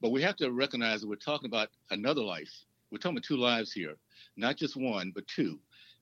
but 0.00 0.10
we 0.10 0.22
have 0.22 0.36
to 0.36 0.50
recognize 0.50 1.02
that 1.02 1.08
we're 1.08 1.16
talking 1.16 1.46
about 1.46 1.68
another 1.90 2.22
life. 2.22 2.50
We're 2.92 2.98
talking 2.98 3.16
about 3.16 3.24
two 3.24 3.38
lives 3.38 3.72
here 3.72 3.96
not 4.36 4.56
just 4.56 4.76
one, 4.76 5.12
but 5.14 5.26
two. 5.26 5.58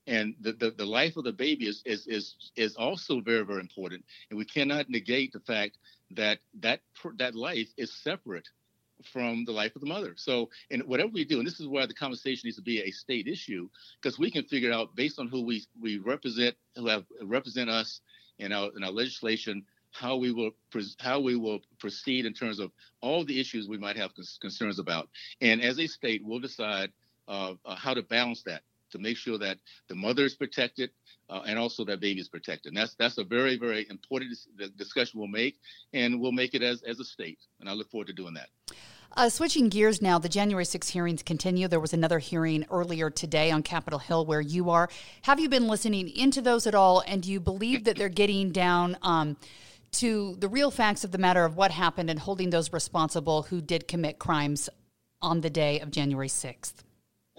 And 0.07 0.35
the, 0.41 0.53
the, 0.53 0.71
the 0.71 0.85
life 0.85 1.15
of 1.17 1.23
the 1.23 1.31
baby 1.31 1.67
is, 1.67 1.83
is, 1.85 2.07
is, 2.07 2.51
is 2.55 2.75
also 2.75 3.21
very, 3.21 3.45
very 3.45 3.59
important. 3.59 4.03
And 4.29 4.37
we 4.37 4.45
cannot 4.45 4.89
negate 4.89 5.31
the 5.31 5.39
fact 5.39 5.77
that 6.11 6.39
that, 6.59 6.81
that 7.17 7.35
life 7.35 7.67
is 7.77 7.93
separate 7.93 8.47
from 9.11 9.45
the 9.45 9.51
life 9.51 9.75
of 9.75 9.81
the 9.81 9.87
mother. 9.87 10.13
So, 10.15 10.49
and 10.69 10.83
whatever 10.83 11.09
we 11.09 11.25
do, 11.25 11.39
and 11.39 11.47
this 11.47 11.59
is 11.59 11.67
why 11.67 11.85
the 11.85 11.93
conversation 11.93 12.47
needs 12.47 12.57
to 12.57 12.63
be 12.63 12.81
a 12.81 12.91
state 12.91 13.27
issue, 13.27 13.69
because 14.01 14.17
we 14.17 14.31
can 14.31 14.43
figure 14.45 14.71
out 14.71 14.95
based 14.95 15.19
on 15.19 15.27
who 15.27 15.43
we, 15.43 15.63
we 15.79 15.97
represent, 15.99 16.55
who 16.75 16.87
have 16.87 17.05
represent 17.21 17.69
us 17.69 18.01
in 18.39 18.51
our 18.51 18.69
in 18.75 18.83
our 18.83 18.91
legislation, 18.91 19.63
how 19.91 20.15
we 20.15 20.31
will 20.31 20.51
how 20.99 21.19
we 21.19 21.35
will 21.35 21.59
proceed 21.79 22.25
in 22.25 22.33
terms 22.33 22.59
of 22.59 22.71
all 23.01 23.23
the 23.23 23.39
issues 23.39 23.67
we 23.67 23.77
might 23.77 23.97
have 23.97 24.11
concerns 24.39 24.79
about. 24.79 25.09
And 25.41 25.61
as 25.61 25.79
a 25.79 25.87
state, 25.87 26.21
we'll 26.23 26.39
decide 26.39 26.91
uh, 27.27 27.53
how 27.65 27.93
to 27.93 28.01
balance 28.01 28.43
that 28.43 28.61
to 28.91 28.99
make 28.99 29.17
sure 29.17 29.37
that 29.37 29.57
the 29.87 29.95
mother 29.95 30.25
is 30.25 30.35
protected 30.35 30.91
uh, 31.29 31.41
and 31.45 31.57
also 31.57 31.85
that 31.85 31.99
baby 32.01 32.19
is 32.19 32.27
protected. 32.27 32.71
And 32.71 32.77
that's 32.77 32.95
that's 32.95 33.17
a 33.17 33.23
very 33.23 33.57
very 33.57 33.87
important 33.89 34.37
discussion 34.77 35.19
we'll 35.19 35.29
make, 35.29 35.57
and 35.93 36.19
we'll 36.19 36.31
make 36.31 36.53
it 36.53 36.61
as 36.61 36.81
as 36.83 36.99
a 36.99 37.05
state. 37.05 37.39
And 37.59 37.69
I 37.69 37.73
look 37.73 37.89
forward 37.89 38.07
to 38.07 38.13
doing 38.13 38.33
that. 38.35 38.49
Uh, 39.17 39.27
switching 39.27 39.67
gears 39.67 40.01
now, 40.01 40.17
the 40.17 40.29
January 40.29 40.63
6 40.63 40.87
hearings 40.87 41.21
continue. 41.21 41.67
There 41.67 41.81
was 41.81 41.91
another 41.91 42.19
hearing 42.19 42.65
earlier 42.71 43.09
today 43.09 43.51
on 43.51 43.61
Capitol 43.61 43.99
Hill 43.99 44.25
where 44.25 44.39
you 44.39 44.69
are. 44.69 44.89
Have 45.23 45.37
you 45.37 45.49
been 45.49 45.67
listening 45.67 46.07
into 46.07 46.41
those 46.41 46.65
at 46.65 46.73
all? 46.73 47.03
And 47.05 47.21
do 47.21 47.29
you 47.29 47.41
believe 47.41 47.83
that 47.83 47.97
they're 47.97 48.07
getting 48.07 48.53
down 48.53 48.97
um, 49.01 49.35
to 49.93 50.35
the 50.37 50.47
real 50.47 50.71
facts 50.71 51.03
of 51.03 51.11
the 51.11 51.17
matter 51.17 51.45
of 51.45 51.55
what 51.55 51.71
happened 51.71 52.09
and 52.09 52.19
holding 52.19 52.49
those 52.49 52.73
responsible 52.73 53.43
who 53.43 53.61
did 53.61 53.87
commit 53.87 54.19
crimes 54.19 54.69
on 55.21 55.41
the 55.41 55.49
day 55.49 55.79
of 55.79 55.91
January 55.91 56.27
6th? 56.27 56.73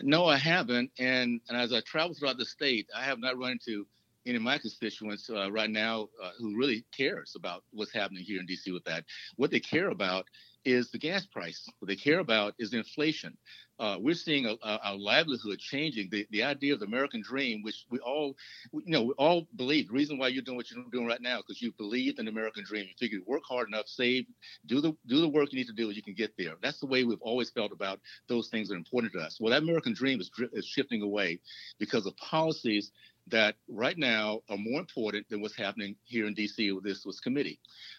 No, 0.01 0.27
I 0.27 0.37
haven't. 0.37 0.91
And, 0.99 1.41
and 1.49 1.59
as 1.59 1.73
I 1.73 1.81
travel 1.81 2.15
throughout 2.15 2.39
the 2.39 2.45
state, 2.45 2.89
I 2.97 3.05
have 3.05 3.19
not 3.19 3.39
run 3.39 3.53
into 3.53 3.87
any 4.27 4.37
of 4.37 4.43
my 4.43 4.59
constituents 4.59 5.29
uh, 5.31 5.51
right 5.51 5.71
now 5.71 6.09
uh, 6.23 6.31
who 6.39 6.57
really 6.57 6.85
cares 6.97 7.35
about 7.37 7.65
what's 7.73 7.93
happening 7.93 8.23
here 8.25 8.41
in 8.41 8.47
DC 8.47 8.73
with 8.73 8.85
that. 8.85 9.05
What 9.37 9.51
they 9.51 9.61
care 9.61 9.89
about 9.89 10.27
is 10.65 10.91
the 10.91 10.99
gas 10.99 11.27
price. 11.27 11.69
What 11.81 11.89
they 11.89 11.97
care 11.97 12.21
about 12.21 12.55
is 12.59 12.73
inflation. 12.73 13.37
Uh, 13.83 13.99
we're 13.99 14.15
seeing 14.15 14.47
a, 14.47 14.53
a, 14.63 14.79
our 14.85 14.97
livelihood 14.97 15.59
changing. 15.59 16.09
The, 16.09 16.25
the 16.31 16.45
idea 16.45 16.73
of 16.73 16.79
the 16.79 16.87
American 16.87 17.21
dream, 17.21 17.65
which 17.65 17.85
we 17.91 17.99
all, 17.99 18.37
you 18.73 18.83
know, 18.87 19.03
we 19.03 19.13
all 19.19 19.49
believe. 19.57 19.89
The 19.89 19.95
reason 19.95 20.19
why 20.19 20.29
you're 20.29 20.45
doing 20.45 20.57
what 20.57 20.71
you're 20.71 20.85
doing 20.93 21.05
right 21.05 21.21
now 21.21 21.39
because 21.39 21.61
you 21.61 21.73
believe 21.73 22.21
in 22.21 22.27
the 22.27 22.31
American 22.31 22.63
dream. 22.65 22.87
You 22.87 22.95
figure 22.97 23.19
work 23.27 23.43
hard 23.45 23.67
enough, 23.67 23.89
save, 23.89 24.27
do 24.67 24.81
the 24.81 24.97
do 25.09 25.21
the 25.21 25.29
work 25.29 25.53
you 25.53 25.59
need 25.59 25.67
to 25.67 25.73
do, 25.73 25.91
you 25.91 26.01
can 26.01 26.15
get 26.15 26.33
there. 26.39 26.55
That's 26.63 26.79
the 26.79 26.87
way 26.87 27.03
we've 27.03 27.21
always 27.21 27.51
felt 27.51 27.73
about 27.73 27.99
those 28.29 28.49
things 28.51 28.69
that 28.69 28.75
are 28.75 28.79
important 28.79 29.13
to 29.15 29.19
us. 29.19 29.39
Well, 29.41 29.51
that 29.51 29.65
American 29.65 29.95
dream 29.95 30.21
is, 30.21 30.31
is 30.53 30.65
shifting 30.65 31.03
away 31.03 31.41
because 31.81 32.07
of 32.07 32.17
policies 32.19 32.93
that 33.27 33.57
right 33.69 33.99
now 33.99 34.43
are 34.49 34.59
more 34.59 34.79
important 34.79 35.29
than 35.29 35.41
what's 35.41 35.57
happening 35.57 35.97
here 36.05 36.27
in 36.29 36.35
D.C. 36.35 36.71
with 36.71 36.85
this, 36.85 37.03
this 37.03 37.19
committee. 37.19 37.59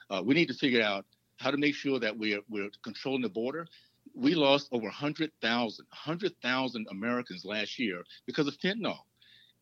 Uh, 0.10 0.22
we 0.26 0.34
need 0.34 0.48
to 0.48 0.54
figure 0.54 0.82
out 0.82 1.06
how 1.38 1.52
to 1.52 1.58
make 1.58 1.76
sure 1.76 2.00
that 2.00 2.18
we're, 2.18 2.42
we're 2.50 2.70
controlling 2.84 3.22
the 3.22 3.30
border. 3.30 3.68
We 4.16 4.36
lost 4.36 4.70
over 4.72 4.86
100,000, 4.86 5.86
100,000 5.90 6.88
Americans 6.92 7.46
last 7.46 7.80
year 7.80 8.04
because 8.26 8.48
of 8.48 8.56
fentanyl. 8.58 9.00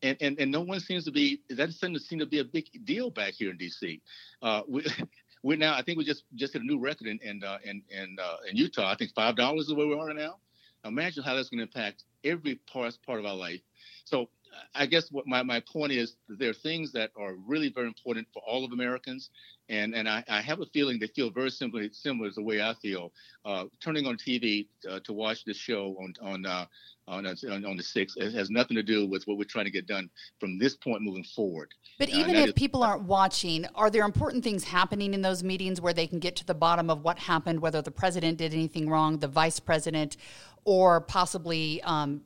And, 0.02 0.16
and, 0.20 0.38
and 0.38 0.50
no 0.50 0.60
one 0.62 0.80
seems 0.80 1.04
to 1.04 1.12
be, 1.12 1.40
that 1.48 1.56
doesn't 1.56 2.00
seem 2.00 2.18
to 2.18 2.26
be 2.26 2.40
a 2.40 2.44
big 2.44 2.66
deal 2.84 3.10
back 3.10 3.34
here 3.34 3.50
in 3.50 3.56
D.C. 3.56 4.00
Uh, 4.42 4.62
we, 4.68 4.84
we're 5.42 5.56
now, 5.56 5.74
I 5.74 5.82
think 5.82 5.98
we 5.98 6.04
just 6.04 6.24
just 6.34 6.52
hit 6.52 6.62
a 6.62 6.64
new 6.64 6.78
record 6.78 7.06
in 7.06 7.18
in 7.22 7.42
uh, 7.44 7.58
in, 7.64 7.82
in, 7.88 8.16
uh, 8.20 8.36
in 8.48 8.56
Utah. 8.56 8.90
I 8.90 8.96
think 8.96 9.12
five 9.14 9.36
dollars 9.36 9.66
is 9.66 9.74
where 9.74 9.86
we 9.86 9.98
are 9.98 10.12
now. 10.12 10.36
Imagine 10.84 11.22
how 11.22 11.34
that's 11.34 11.48
going 11.48 11.58
to 11.58 11.64
impact 11.64 12.04
every 12.24 12.56
part 12.72 12.96
part 13.06 13.20
of 13.20 13.26
our 13.26 13.36
life. 13.36 13.60
So 14.04 14.28
I 14.74 14.86
guess 14.86 15.10
what 15.10 15.26
my, 15.26 15.42
my 15.42 15.60
point 15.60 15.92
is 15.92 16.16
there 16.28 16.50
are 16.50 16.54
things 16.54 16.92
that 16.92 17.10
are 17.16 17.34
really 17.34 17.70
very 17.70 17.86
important 17.86 18.26
for 18.32 18.42
all 18.46 18.64
of 18.64 18.72
Americans. 18.72 19.30
And, 19.68 19.94
and 19.94 20.08
I, 20.08 20.24
I 20.28 20.40
have 20.40 20.60
a 20.60 20.66
feeling 20.66 20.98
they 20.98 21.06
feel 21.06 21.30
very 21.30 21.50
simply 21.50 21.90
similar 21.92 22.28
to 22.28 22.34
the 22.34 22.42
way 22.42 22.60
I 22.60 22.74
feel. 22.74 23.12
Uh, 23.44 23.64
turning 23.80 24.06
on 24.06 24.16
TV 24.16 24.66
uh, 24.88 25.00
to 25.04 25.12
watch 25.12 25.44
this 25.44 25.56
show 25.56 25.96
on 26.00 26.14
on, 26.20 26.46
uh, 26.46 26.66
on, 27.08 27.26
on 27.26 27.76
the 27.76 27.82
sixth 27.82 28.16
it 28.16 28.32
has 28.34 28.50
nothing 28.50 28.76
to 28.76 28.82
do 28.82 29.06
with 29.06 29.24
what 29.26 29.38
we're 29.38 29.44
trying 29.44 29.64
to 29.64 29.70
get 29.70 29.86
done 29.86 30.08
from 30.38 30.58
this 30.58 30.74
point 30.74 31.02
moving 31.02 31.24
forward. 31.24 31.70
But 31.98 32.08
even 32.10 32.34
if 32.34 32.54
people 32.54 32.82
aren't 32.82 33.04
watching, 33.04 33.66
are 33.74 33.90
there 33.90 34.04
important 34.04 34.44
things 34.44 34.64
happening 34.64 35.14
in 35.14 35.22
those 35.22 35.42
meetings 35.42 35.80
where 35.80 35.92
they 35.92 36.06
can 36.06 36.18
get 36.18 36.36
to 36.36 36.46
the 36.46 36.54
bottom 36.54 36.90
of 36.90 37.02
what 37.02 37.18
happened, 37.18 37.60
whether 37.60 37.82
the 37.82 37.90
president 37.90 38.38
did 38.38 38.52
anything 38.52 38.88
wrong, 38.88 39.18
the 39.18 39.28
vice 39.28 39.60
president, 39.60 40.16
or 40.64 41.00
possibly 41.00 41.82
um, 41.82 42.22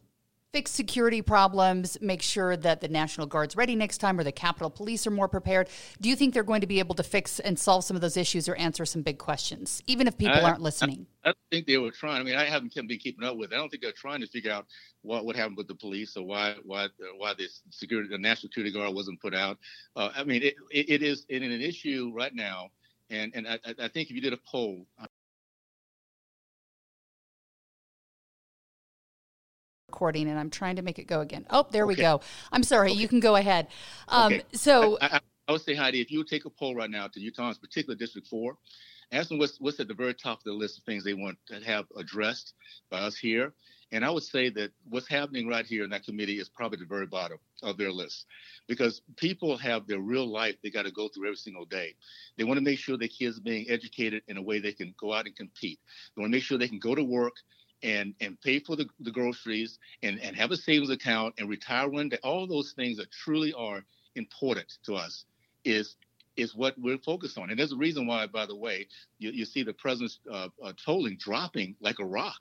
fix 0.56 0.70
security 0.70 1.20
problems, 1.20 1.98
make 2.00 2.22
sure 2.22 2.56
that 2.56 2.80
the 2.80 2.88
National 2.88 3.26
Guard's 3.26 3.54
ready 3.56 3.76
next 3.76 3.98
time 3.98 4.18
or 4.18 4.24
the 4.24 4.32
Capitol 4.32 4.70
Police 4.70 5.06
are 5.06 5.10
more 5.10 5.28
prepared? 5.28 5.68
Do 6.00 6.08
you 6.08 6.16
think 6.16 6.32
they're 6.32 6.42
going 6.42 6.62
to 6.62 6.66
be 6.66 6.78
able 6.78 6.94
to 6.94 7.02
fix 7.02 7.38
and 7.40 7.58
solve 7.58 7.84
some 7.84 7.94
of 7.94 8.00
those 8.00 8.16
issues 8.16 8.48
or 8.48 8.54
answer 8.54 8.86
some 8.86 9.02
big 9.02 9.18
questions, 9.18 9.82
even 9.86 10.08
if 10.08 10.16
people 10.16 10.38
I, 10.38 10.40
aren't 10.40 10.62
listening? 10.62 11.04
I, 11.26 11.28
I, 11.28 11.32
think 11.50 11.66
they 11.66 11.76
were 11.76 11.90
trying. 11.90 12.22
I 12.22 12.24
mean, 12.24 12.36
I 12.36 12.46
haven't 12.46 12.74
been 12.74 12.88
keeping 12.98 13.22
up 13.22 13.36
with. 13.36 13.52
It. 13.52 13.54
I 13.56 13.58
don't 13.58 13.68
think 13.68 13.82
they're 13.82 13.92
trying 13.92 14.22
to 14.22 14.26
figure 14.28 14.50
out 14.50 14.64
what 15.02 15.26
what 15.26 15.36
happened 15.36 15.58
with 15.58 15.68
the 15.68 15.74
police 15.74 16.16
or 16.16 16.24
why 16.24 16.54
why 16.64 16.88
why 17.18 17.34
the 17.34 17.48
security 17.68 18.08
the 18.08 18.16
National 18.16 18.48
Security 18.48 18.72
Guard 18.72 18.94
wasn't 18.94 19.20
put 19.20 19.34
out. 19.34 19.58
Uh, 19.94 20.08
I 20.16 20.24
mean, 20.24 20.42
it, 20.42 20.54
it, 20.70 20.88
it 20.88 21.02
is 21.02 21.26
an 21.28 21.42
issue 21.42 22.12
right 22.14 22.34
now, 22.34 22.70
and 23.10 23.30
and 23.34 23.46
I, 23.46 23.58
I 23.78 23.88
think 23.88 24.08
if 24.08 24.12
you 24.12 24.22
did 24.22 24.32
a 24.32 24.40
poll 24.50 24.86
recording 29.96 30.28
and 30.28 30.38
I'm 30.38 30.50
trying 30.50 30.76
to 30.76 30.82
make 30.82 30.98
it 30.98 31.06
go 31.06 31.22
again. 31.22 31.46
Oh, 31.48 31.66
there 31.70 31.84
okay. 31.84 31.88
we 31.88 31.94
go. 31.94 32.20
I'm 32.52 32.62
sorry. 32.62 32.90
Okay. 32.90 33.00
You 33.00 33.08
can 33.08 33.18
go 33.18 33.34
ahead. 33.34 33.68
Um, 34.08 34.34
okay. 34.34 34.42
So 34.52 34.98
I, 35.00 35.06
I, 35.06 35.20
I, 35.48 35.52
would 35.52 35.62
say, 35.62 35.74
Heidi, 35.74 36.02
if 36.02 36.10
you 36.10 36.18
would 36.18 36.28
take 36.28 36.44
a 36.44 36.50
poll 36.50 36.74
right 36.74 36.90
now 36.90 37.06
to 37.08 37.18
Utah's 37.18 37.56
particular 37.56 37.96
District 37.96 38.28
4, 38.28 38.54
ask 39.12 39.30
them 39.30 39.38
what's, 39.38 39.58
what's 39.58 39.80
at 39.80 39.88
the 39.88 39.94
very 39.94 40.12
top 40.12 40.40
of 40.40 40.44
the 40.44 40.52
list 40.52 40.76
of 40.76 40.84
things 40.84 41.02
they 41.02 41.14
want 41.14 41.38
to 41.46 41.60
have 41.60 41.86
addressed 41.96 42.52
by 42.90 42.98
us 42.98 43.16
here. 43.16 43.54
And 43.90 44.04
I 44.04 44.10
would 44.10 44.24
say 44.24 44.50
that 44.50 44.72
what's 44.86 45.08
happening 45.08 45.48
right 45.48 45.64
here 45.64 45.82
in 45.82 45.88
that 45.90 46.04
committee 46.04 46.40
is 46.40 46.50
probably 46.50 46.78
the 46.78 46.84
very 46.84 47.06
bottom 47.06 47.38
of 47.62 47.78
their 47.78 47.90
list 47.90 48.26
because 48.68 49.00
people 49.16 49.56
have 49.56 49.86
their 49.86 50.00
real 50.00 50.30
life 50.30 50.56
they 50.62 50.68
got 50.68 50.84
to 50.84 50.90
go 50.90 51.08
through 51.08 51.28
every 51.28 51.36
single 51.36 51.64
day. 51.64 51.94
They 52.36 52.44
want 52.44 52.58
to 52.58 52.64
make 52.64 52.80
sure 52.80 52.98
their 52.98 53.08
kids 53.08 53.38
are 53.38 53.42
being 53.42 53.64
educated 53.70 54.24
in 54.28 54.36
a 54.36 54.42
way 54.42 54.58
they 54.58 54.72
can 54.72 54.94
go 55.00 55.14
out 55.14 55.24
and 55.24 55.34
compete. 55.34 55.78
They 56.14 56.20
want 56.20 56.32
to 56.32 56.36
make 56.36 56.42
sure 56.42 56.58
they 56.58 56.68
can 56.68 56.80
go 56.80 56.94
to 56.94 57.04
work 57.04 57.36
and 57.82 58.14
and 58.20 58.40
pay 58.40 58.58
for 58.58 58.76
the, 58.76 58.86
the 59.00 59.10
groceries 59.10 59.78
and, 60.02 60.18
and 60.20 60.36
have 60.36 60.50
a 60.50 60.56
savings 60.56 60.90
account 60.90 61.34
and 61.38 61.48
retire 61.48 61.88
one 61.88 62.08
day, 62.08 62.18
all 62.22 62.46
those 62.46 62.72
things 62.72 62.96
that 62.98 63.10
truly 63.10 63.52
are 63.52 63.84
important 64.14 64.72
to 64.84 64.94
us 64.94 65.24
is 65.64 65.96
is 66.36 66.54
what 66.54 66.74
we're 66.78 66.98
focused 66.98 67.38
on. 67.38 67.50
And 67.50 67.58
there's 67.58 67.72
a 67.72 67.76
reason 67.76 68.06
why, 68.06 68.26
by 68.26 68.44
the 68.44 68.56
way, 68.56 68.86
you, 69.18 69.30
you 69.30 69.44
see 69.46 69.62
the 69.62 69.72
president's 69.72 70.18
uh, 70.30 70.48
uh, 70.62 70.72
tolling 70.84 71.16
dropping 71.18 71.76
like 71.80 71.98
a 71.98 72.04
rock, 72.04 72.38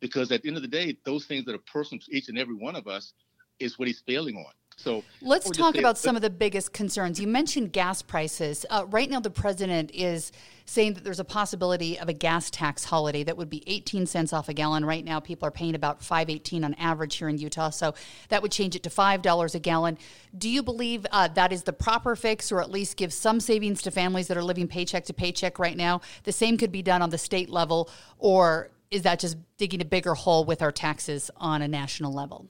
because 0.00 0.30
at 0.30 0.42
the 0.42 0.48
end 0.48 0.56
of 0.56 0.62
the 0.62 0.68
day, 0.68 0.96
those 1.04 1.24
things 1.26 1.46
that 1.46 1.54
are 1.54 1.64
personal 1.72 2.00
to 2.02 2.16
each 2.16 2.28
and 2.28 2.38
every 2.38 2.54
one 2.54 2.76
of 2.76 2.86
us 2.86 3.12
is 3.58 3.78
what 3.78 3.88
he's 3.88 4.02
failing 4.06 4.36
on. 4.36 4.52
So 4.80 5.04
let's 5.20 5.50
talk 5.50 5.76
about 5.76 5.98
some 5.98 6.16
of 6.16 6.22
the 6.22 6.30
biggest 6.30 6.72
concerns. 6.72 7.20
You 7.20 7.26
mentioned 7.26 7.70
gas 7.70 8.00
prices. 8.00 8.64
Uh, 8.70 8.86
right 8.88 9.10
now, 9.10 9.20
the 9.20 9.28
president 9.28 9.90
is 9.92 10.32
saying 10.64 10.94
that 10.94 11.04
there's 11.04 11.20
a 11.20 11.24
possibility 11.24 11.98
of 11.98 12.08
a 12.08 12.14
gas 12.14 12.48
tax 12.48 12.84
holiday 12.84 13.22
that 13.24 13.36
would 13.36 13.50
be 13.50 13.62
18 13.66 14.06
cents 14.06 14.32
off 14.32 14.48
a 14.48 14.54
gallon. 14.54 14.86
Right 14.86 15.04
now, 15.04 15.20
people 15.20 15.46
are 15.46 15.50
paying 15.50 15.74
about 15.74 16.00
5.18 16.00 16.64
on 16.64 16.72
average 16.74 17.16
here 17.16 17.28
in 17.28 17.36
Utah, 17.36 17.68
so 17.68 17.94
that 18.30 18.40
would 18.40 18.52
change 18.52 18.74
it 18.74 18.82
to 18.84 18.90
five 18.90 19.20
dollars 19.20 19.54
a 19.54 19.58
gallon. 19.58 19.98
Do 20.36 20.48
you 20.48 20.62
believe 20.62 21.04
uh, 21.10 21.28
that 21.28 21.52
is 21.52 21.64
the 21.64 21.74
proper 21.74 22.16
fix, 22.16 22.50
or 22.50 22.62
at 22.62 22.70
least 22.70 22.96
give 22.96 23.12
some 23.12 23.38
savings 23.38 23.82
to 23.82 23.90
families 23.90 24.28
that 24.28 24.38
are 24.38 24.42
living 24.42 24.66
paycheck 24.66 25.04
to 25.06 25.12
paycheck 25.12 25.58
right 25.58 25.76
now? 25.76 26.00
The 26.24 26.32
same 26.32 26.56
could 26.56 26.72
be 26.72 26.80
done 26.80 27.02
on 27.02 27.10
the 27.10 27.18
state 27.18 27.50
level, 27.50 27.90
or 28.18 28.70
is 28.90 29.02
that 29.02 29.20
just 29.20 29.36
digging 29.58 29.82
a 29.82 29.84
bigger 29.84 30.14
hole 30.14 30.46
with 30.46 30.62
our 30.62 30.72
taxes 30.72 31.30
on 31.36 31.60
a 31.60 31.68
national 31.68 32.14
level? 32.14 32.48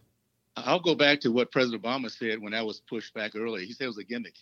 I'll 0.56 0.80
go 0.80 0.94
back 0.94 1.20
to 1.20 1.30
what 1.30 1.52
President 1.52 1.82
Obama 1.82 2.10
said 2.10 2.40
when 2.40 2.52
that 2.52 2.66
was 2.66 2.80
pushed 2.80 3.14
back 3.14 3.32
earlier. 3.34 3.64
He 3.64 3.72
said 3.72 3.84
it 3.84 3.88
was 3.88 3.98
a 3.98 4.04
gimmick, 4.04 4.34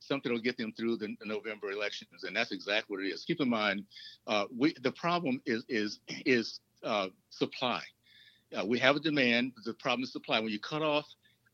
something 0.00 0.30
that'll 0.30 0.42
get 0.42 0.56
them 0.56 0.72
through 0.76 0.98
the, 0.98 1.16
the 1.20 1.26
November 1.26 1.70
elections, 1.70 2.24
and 2.24 2.36
that's 2.36 2.52
exactly 2.52 2.96
what 2.96 3.04
it 3.04 3.08
is. 3.08 3.24
Keep 3.24 3.40
in 3.40 3.48
mind, 3.48 3.84
uh, 4.26 4.44
we, 4.56 4.74
the 4.82 4.92
problem 4.92 5.40
is 5.46 5.64
is 5.68 6.00
is 6.26 6.60
uh, 6.82 7.08
supply. 7.30 7.82
Uh, 8.56 8.64
we 8.64 8.78
have 8.78 8.96
a 8.96 9.00
demand. 9.00 9.52
The 9.64 9.74
problem 9.74 10.04
is 10.04 10.12
supply. 10.12 10.38
When 10.38 10.50
you 10.50 10.60
cut 10.60 10.82
off 10.82 11.06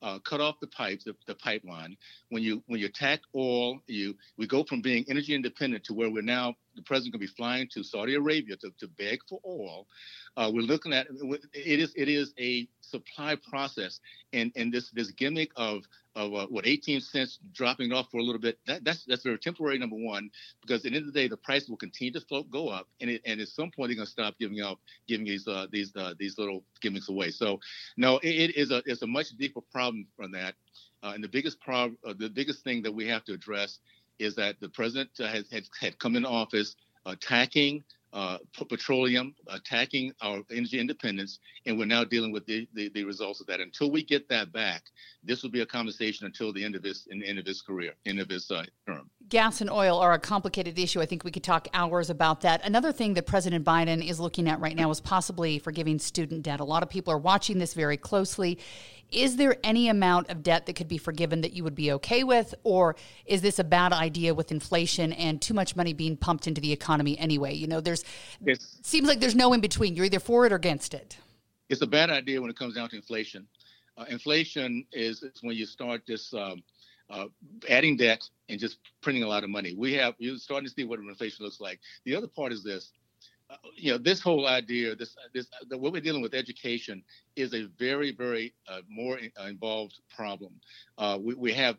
uh, 0.02 0.18
cut 0.20 0.40
off 0.40 0.58
the 0.60 0.66
pipes, 0.66 1.04
the, 1.04 1.14
the, 1.26 1.34
pipeline. 1.34 1.96
When 2.30 2.42
you 2.42 2.62
when 2.66 2.80
you 2.80 2.86
attack 2.86 3.20
oil, 3.34 3.80
you 3.86 4.16
we 4.36 4.46
go 4.46 4.64
from 4.64 4.80
being 4.80 5.04
energy 5.08 5.34
independent 5.34 5.84
to 5.84 5.94
where 5.94 6.10
we're 6.10 6.22
now. 6.22 6.56
The 6.80 6.84
president 6.86 7.12
to 7.12 7.18
be 7.18 7.26
flying 7.26 7.68
to 7.74 7.82
Saudi 7.82 8.14
Arabia 8.14 8.56
to, 8.56 8.70
to 8.78 8.88
beg 8.88 9.20
for 9.28 9.38
oil. 9.46 9.86
Uh, 10.34 10.50
we're 10.52 10.62
looking 10.62 10.94
at 10.94 11.08
it 11.52 11.80
is 11.80 11.92
it 11.94 12.08
is 12.08 12.32
a 12.38 12.66
supply 12.80 13.36
process, 13.36 14.00
and 14.32 14.50
and 14.56 14.72
this 14.72 14.90
this 14.90 15.10
gimmick 15.10 15.50
of 15.56 15.82
of 16.16 16.34
uh, 16.34 16.46
what 16.46 16.66
18 16.66 17.00
cents 17.00 17.38
dropping 17.52 17.92
off 17.92 18.10
for 18.10 18.18
a 18.18 18.22
little 18.22 18.40
bit 18.40 18.58
that, 18.66 18.82
that's 18.82 19.04
that's 19.04 19.22
very 19.22 19.38
temporary 19.38 19.78
number 19.78 19.96
one 19.96 20.30
because 20.60 20.84
at 20.84 20.90
the 20.90 20.96
end 20.96 21.06
of 21.06 21.12
the 21.12 21.20
day 21.20 21.28
the 21.28 21.36
price 21.36 21.68
will 21.68 21.76
continue 21.76 22.12
to 22.12 22.20
float 22.22 22.50
go 22.50 22.68
up 22.68 22.88
and 23.00 23.10
it, 23.10 23.22
and 23.26 23.40
at 23.40 23.46
some 23.46 23.70
point 23.70 23.90
they're 23.90 23.96
going 23.96 24.06
to 24.06 24.10
stop 24.10 24.34
giving 24.40 24.60
up 24.60 24.80
giving 25.06 25.24
these 25.24 25.46
uh, 25.46 25.66
these 25.70 25.94
uh, 25.94 26.14
these 26.18 26.36
little 26.36 26.64
gimmicks 26.80 27.08
away 27.08 27.30
so 27.30 27.60
no 27.96 28.16
it, 28.18 28.50
it 28.50 28.56
is 28.56 28.72
a 28.72 28.82
it's 28.86 29.02
a 29.02 29.06
much 29.06 29.36
deeper 29.38 29.60
problem 29.70 30.04
from 30.16 30.32
that 30.32 30.54
uh, 31.04 31.12
and 31.14 31.22
the 31.22 31.28
biggest 31.28 31.60
problem 31.60 31.96
uh, 32.04 32.12
the 32.18 32.28
biggest 32.28 32.64
thing 32.64 32.82
that 32.82 32.92
we 32.92 33.06
have 33.06 33.24
to 33.24 33.32
address 33.32 33.78
is 34.20 34.34
that 34.36 34.60
the 34.60 34.68
president 34.68 35.10
has, 35.18 35.50
has 35.50 35.68
had 35.80 35.98
come 35.98 36.16
into 36.16 36.28
office 36.28 36.76
attacking 37.06 37.82
uh, 38.12 38.38
petroleum, 38.68 39.34
attacking 39.48 40.12
our 40.20 40.40
energy 40.50 40.80
independence, 40.80 41.38
and 41.66 41.78
we're 41.78 41.84
now 41.84 42.02
dealing 42.04 42.32
with 42.32 42.44
the, 42.46 42.68
the, 42.74 42.88
the, 42.90 43.04
results 43.04 43.40
of 43.40 43.46
that. 43.46 43.60
Until 43.60 43.90
we 43.90 44.02
get 44.02 44.28
that 44.28 44.52
back, 44.52 44.82
this 45.22 45.42
will 45.42 45.50
be 45.50 45.60
a 45.60 45.66
conversation 45.66 46.26
until 46.26 46.52
the 46.52 46.64
end 46.64 46.74
of 46.74 46.82
his 46.82 47.06
end 47.10 47.38
of 47.38 47.46
his 47.46 47.62
career, 47.62 47.92
end 48.06 48.18
of 48.18 48.28
his 48.28 48.50
uh, 48.50 48.64
term. 48.86 49.08
Gas 49.30 49.60
and 49.60 49.70
oil 49.70 49.96
are 49.96 50.12
a 50.12 50.18
complicated 50.18 50.76
issue. 50.76 51.00
I 51.00 51.06
think 51.06 51.22
we 51.22 51.30
could 51.30 51.44
talk 51.44 51.68
hours 51.72 52.10
about 52.10 52.40
that. 52.40 52.64
Another 52.64 52.90
thing 52.90 53.14
that 53.14 53.26
President 53.26 53.64
Biden 53.64 54.04
is 54.04 54.18
looking 54.18 54.48
at 54.48 54.58
right 54.58 54.74
now 54.74 54.90
is 54.90 55.00
possibly 55.00 55.60
forgiving 55.60 56.00
student 56.00 56.42
debt. 56.42 56.58
A 56.58 56.64
lot 56.64 56.82
of 56.82 56.90
people 56.90 57.12
are 57.12 57.18
watching 57.18 57.60
this 57.60 57.72
very 57.72 57.96
closely. 57.96 58.58
Is 59.12 59.36
there 59.36 59.56
any 59.62 59.88
amount 59.88 60.30
of 60.30 60.42
debt 60.42 60.66
that 60.66 60.74
could 60.74 60.88
be 60.88 60.98
forgiven 60.98 61.42
that 61.42 61.52
you 61.52 61.62
would 61.62 61.76
be 61.76 61.92
okay 61.92 62.24
with? 62.24 62.56
Or 62.64 62.96
is 63.24 63.40
this 63.40 63.60
a 63.60 63.64
bad 63.64 63.92
idea 63.92 64.34
with 64.34 64.50
inflation 64.50 65.12
and 65.12 65.40
too 65.40 65.54
much 65.54 65.76
money 65.76 65.92
being 65.92 66.16
pumped 66.16 66.48
into 66.48 66.60
the 66.60 66.72
economy 66.72 67.16
anyway? 67.16 67.54
You 67.54 67.68
know, 67.68 67.80
there's 67.80 68.02
it's, 68.44 68.78
seems 68.82 69.06
like 69.06 69.20
there's 69.20 69.36
no 69.36 69.52
in 69.52 69.60
between. 69.60 69.94
You're 69.94 70.06
either 70.06 70.18
for 70.18 70.44
it 70.44 70.50
or 70.50 70.56
against 70.56 70.92
it. 70.92 71.18
It's 71.68 71.82
a 71.82 71.86
bad 71.86 72.10
idea 72.10 72.40
when 72.40 72.50
it 72.50 72.58
comes 72.58 72.74
down 72.74 72.88
to 72.88 72.96
inflation. 72.96 73.46
Uh, 73.96 74.06
inflation 74.08 74.84
is, 74.92 75.22
is, 75.22 75.40
when 75.42 75.54
you 75.54 75.66
start 75.66 76.02
this 76.04 76.34
um, 76.34 76.64
uh, 77.10 77.26
adding 77.68 77.96
debt 77.96 78.22
and 78.48 78.58
just 78.58 78.78
printing 79.02 79.22
a 79.22 79.28
lot 79.28 79.44
of 79.44 79.50
money. 79.50 79.74
We 79.76 79.94
have 79.94 80.14
you're 80.18 80.36
starting 80.36 80.68
to 80.68 80.74
see 80.74 80.84
what 80.84 80.98
inflation 81.00 81.44
looks 81.44 81.60
like. 81.60 81.80
The 82.04 82.16
other 82.16 82.28
part 82.28 82.52
is 82.52 82.62
this: 82.62 82.92
uh, 83.50 83.56
you 83.74 83.92
know, 83.92 83.98
this 83.98 84.20
whole 84.20 84.46
idea, 84.46 84.94
this 84.94 85.16
this 85.34 85.46
the, 85.68 85.76
what 85.76 85.92
we're 85.92 86.00
dealing 86.00 86.22
with 86.22 86.34
education 86.34 87.02
is 87.36 87.54
a 87.54 87.66
very 87.78 88.12
very 88.12 88.54
uh, 88.68 88.80
more 88.88 89.18
uh, 89.40 89.46
involved 89.46 89.98
problem. 90.14 90.52
Uh, 90.98 91.18
we, 91.20 91.34
we 91.34 91.52
have 91.52 91.76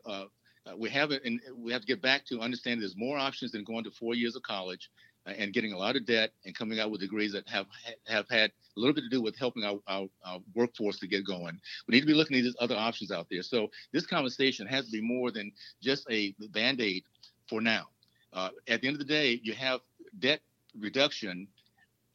we 0.78 0.90
have 0.90 1.12
and 1.12 1.40
we 1.58 1.72
have 1.72 1.82
to 1.82 1.88
get 1.88 2.02
back 2.02 2.26
to 2.26 2.40
understanding 2.40 2.82
there's 2.82 2.96
more 2.96 3.18
options 3.18 3.52
than 3.52 3.64
going 3.64 3.84
to 3.84 3.92
four 3.92 4.14
years 4.14 4.36
of 4.36 4.44
college 4.44 4.90
and 5.26 5.54
getting 5.54 5.74
a 5.74 5.78
lot 5.78 5.96
of 5.96 6.06
debt 6.06 6.32
and 6.46 6.56
coming 6.56 6.80
out 6.80 6.92
with 6.92 7.02
degrees 7.02 7.32
that 7.34 7.48
have 7.48 7.68
have 8.08 8.26
had 8.30 8.52
a 8.78 8.80
little 8.80 8.94
bit 8.94 9.02
to 9.02 9.10
do 9.10 9.22
with 9.22 9.38
helping 9.38 9.64
our, 9.64 9.80
our, 9.88 10.08
our, 10.26 10.40
workforce 10.56 10.98
to 11.00 11.08
get 11.08 11.26
going. 11.26 11.60
We 11.88 11.94
need 11.94 12.02
to 12.02 12.08
be 12.08 12.14
looking 12.14 12.38
at 12.38 12.44
these 12.44 12.56
other 12.60 12.76
options 12.76 13.12
out 13.12 13.28
there. 13.30 13.44
So 13.44 13.70
this 13.92 14.06
conversation 14.06 14.66
has 14.68 14.86
to 14.86 14.92
be 14.92 15.02
more 15.02 15.30
than 15.30 15.52
just 15.82 16.08
a 16.10 16.34
band-aid 16.52 17.04
for 17.50 17.62
now. 17.62 17.88
Uh, 18.34 18.50
at 18.68 18.82
the 18.82 18.88
end 18.88 18.96
of 18.96 19.00
the 19.00 19.14
day, 19.14 19.42
you 19.44 19.54
have 19.54 19.82
debt 20.20 20.40
reduction 20.80 21.48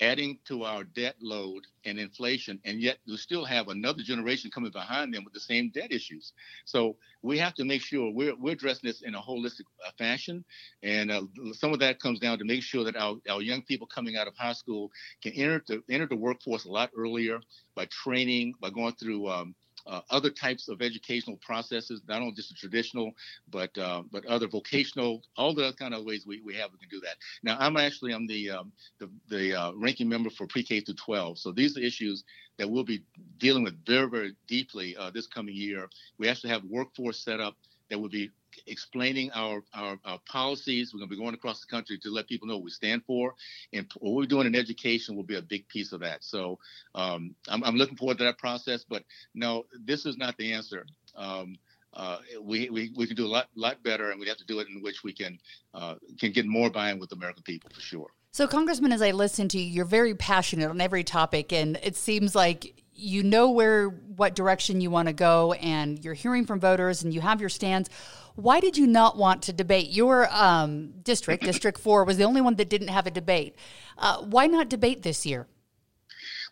adding 0.01 0.39
to 0.47 0.65
our 0.65 0.85
debt 0.85 1.17
load 1.23 1.65
and 1.85 1.99
inflation, 1.99 2.61
and 2.65 2.81
yet 2.81 2.99
we 3.07 3.17
still 3.17 3.45
have 3.45 3.69
another 3.69 4.03
generation 4.03 4.51
coming 4.51 4.71
behind 4.71 5.15
them 5.15 5.25
with 5.25 5.33
the 5.33 5.41
same 5.41 5.71
debt 5.71 5.91
issues. 5.91 6.33
So 6.65 6.97
we 7.23 7.39
have 7.39 7.55
to 7.55 7.65
make 7.65 7.83
sure 7.83 8.13
we're, 8.13 8.37
we're 8.37 8.53
addressing 8.53 8.89
this 8.89 9.03
in 9.03 9.15
a 9.15 9.21
holistic 9.21 9.65
uh, 9.87 9.91
fashion. 9.99 10.45
And 10.83 11.11
uh, 11.11 11.23
some 11.53 11.73
of 11.73 11.79
that 11.81 12.01
comes 12.01 12.21
down 12.21 12.39
to 12.39 12.45
make 12.45 12.63
sure 12.63 12.85
that 12.85 12.97
our, 12.97 13.17
our 13.29 13.41
young 13.41 13.63
people 13.63 13.87
coming 13.87 14.17
out 14.17 14.29
of 14.29 14.37
high 14.37 14.53
school 14.53 14.91
can 15.23 15.33
enter 15.33 15.63
the, 15.67 15.83
enter 15.89 16.07
the 16.07 16.17
workforce 16.17 16.67
a 16.67 16.71
lot 16.71 16.91
earlier 16.97 17.41
by 17.75 17.87
training, 17.87 18.55
by 18.61 18.71
going 18.71 18.95
through 18.95 19.29
um, 19.29 19.55
uh, 19.87 20.01
other 20.11 20.31
types 20.31 20.69
of 20.69 20.83
educational 20.83 21.37
processes, 21.37 22.03
not 22.09 22.21
only 22.21 22.35
just 22.35 22.49
the 22.49 22.55
traditional, 22.55 23.13
but 23.51 23.77
uh, 23.79 24.03
but 24.11 24.25
other 24.27 24.49
vocational, 24.49 25.23
all 25.37 25.55
the 25.55 25.73
kind 25.79 25.95
of 25.95 26.05
ways 26.05 26.25
we, 26.27 26.41
we 26.41 26.55
have 26.55 26.71
we 26.73 26.79
can 26.79 26.89
do 26.89 27.01
that. 27.01 27.17
Now, 27.43 27.57
I'm 27.59 27.77
actually 27.77 28.13
I'm 28.13 28.27
the 28.27 28.51
um, 28.51 28.73
the, 28.99 29.11
the 29.29 29.55
uh, 29.55 29.73
ranking 29.75 30.09
member 30.09 30.31
for 30.31 30.47
pre-K 30.47 30.81
through 30.81 30.95
12, 30.95 31.39
so 31.39 31.53
these 31.53 31.77
are 31.77 31.81
issues 31.81 32.25
that 32.59 32.69
we'll 32.69 32.85
be 32.85 33.03
dealing 33.39 33.65
with 33.65 33.85
very 33.87 34.09
very 34.09 34.35
deeply 34.49 34.97
uh, 34.97 35.11
this 35.11 35.27
coming 35.27 35.55
year. 35.55 35.89
We 36.19 36.29
actually 36.29 36.51
have 36.51 36.65
workforce 36.65 37.21
set 37.21 37.41
up 37.41 37.57
that 37.91 37.99
will 37.99 38.09
be 38.09 38.31
explaining 38.67 39.31
our, 39.33 39.63
our, 39.75 39.99
our, 40.05 40.19
policies. 40.27 40.93
We're 40.93 40.99
going 40.99 41.11
to 41.11 41.17
be 41.17 41.23
going 41.23 41.35
across 41.35 41.61
the 41.61 41.67
country 41.67 41.99
to 41.99 42.11
let 42.11 42.29
people 42.29 42.49
know 42.49 42.57
what 42.57 42.65
we 42.65 42.71
stand 42.71 43.03
for. 43.07 43.35
And 43.73 43.91
what 43.99 44.15
we're 44.15 44.27
doing 44.27 44.47
in 44.47 44.55
education 44.55 45.17
will 45.17 45.25
be 45.25 45.37
a 45.37 45.43
big 45.43 45.69
piece 45.69 45.93
of 45.93 46.01
that. 46.01 46.25
So 46.25 46.59
um, 46.95 47.35
I'm, 47.49 47.63
I'm, 47.65 47.77
looking 47.77 47.97
forward 47.97 48.19
to 48.19 48.25
that 48.25 48.39
process. 48.39 48.85
But 48.89 49.05
no, 49.35 49.65
this 49.85 50.07
is 50.07 50.17
not 50.17 50.37
the 50.37 50.53
answer. 50.53 50.87
Um, 51.17 51.57
uh, 51.95 52.19
we, 52.43 52.69
we, 52.71 52.93
we 52.97 53.07
can 53.07 53.17
do 53.17 53.27
a 53.27 53.29
lot 53.29 53.49
lot 53.55 53.83
better, 53.83 54.11
and 54.11 54.21
we 54.21 54.29
have 54.29 54.37
to 54.37 54.45
do 54.45 54.61
it 54.61 54.69
in 54.69 54.83
which 54.83 55.03
we 55.03 55.15
can 55.15 55.39
uh, 55.73 55.95
can 56.21 56.31
get 56.31 56.45
more 56.45 56.69
buy-in 56.69 56.99
with 56.99 57.09
the 57.09 57.17
American 57.17 57.43
people 57.43 57.71
for 57.73 57.81
sure. 57.81 58.09
So, 58.33 58.47
Congressman, 58.47 58.93
as 58.93 59.01
I 59.01 59.13
listen 59.13 59.49
to 59.49 59.59
you, 59.59 59.65
you're 59.65 59.87
very 59.87 60.15
passionate 60.15 60.69
on 60.69 60.79
every 60.79 61.05
topic, 61.05 61.55
and 61.55 61.79
it 61.83 61.97
seems 61.97 62.35
like 62.35 62.83
you 62.97 63.23
know 63.23 63.51
where 63.51 63.89
what 63.89 64.35
direction 64.35 64.81
you 64.81 64.91
want 64.91 65.09
to 65.09 65.13
go 65.13 65.53
and 65.55 66.03
you're 66.05 66.15
hearing 66.15 66.47
from 66.47 66.59
voters 66.59 67.03
and 67.03 67.13
you 67.13 67.21
have 67.21 67.41
your 67.41 67.51
stands 67.51 67.91
why 68.37 68.61
did 68.61 68.77
you 68.77 68.87
not 68.87 69.17
want 69.17 69.43
to 69.43 69.53
debate 69.53 69.91
your 69.91 70.29
um, 70.31 70.93
district 71.03 71.43
district 71.51 71.79
4 71.79 72.05
was 72.05 72.17
the 72.17 72.25
only 72.25 72.41
one 72.41 72.55
that 72.57 72.69
didn't 72.69 72.89
have 72.89 73.07
a 73.07 73.11
debate 73.11 73.57
uh, 73.99 74.19
why 74.23 74.47
not 74.47 74.69
debate 74.69 75.03
this 75.03 75.27
year 75.27 75.47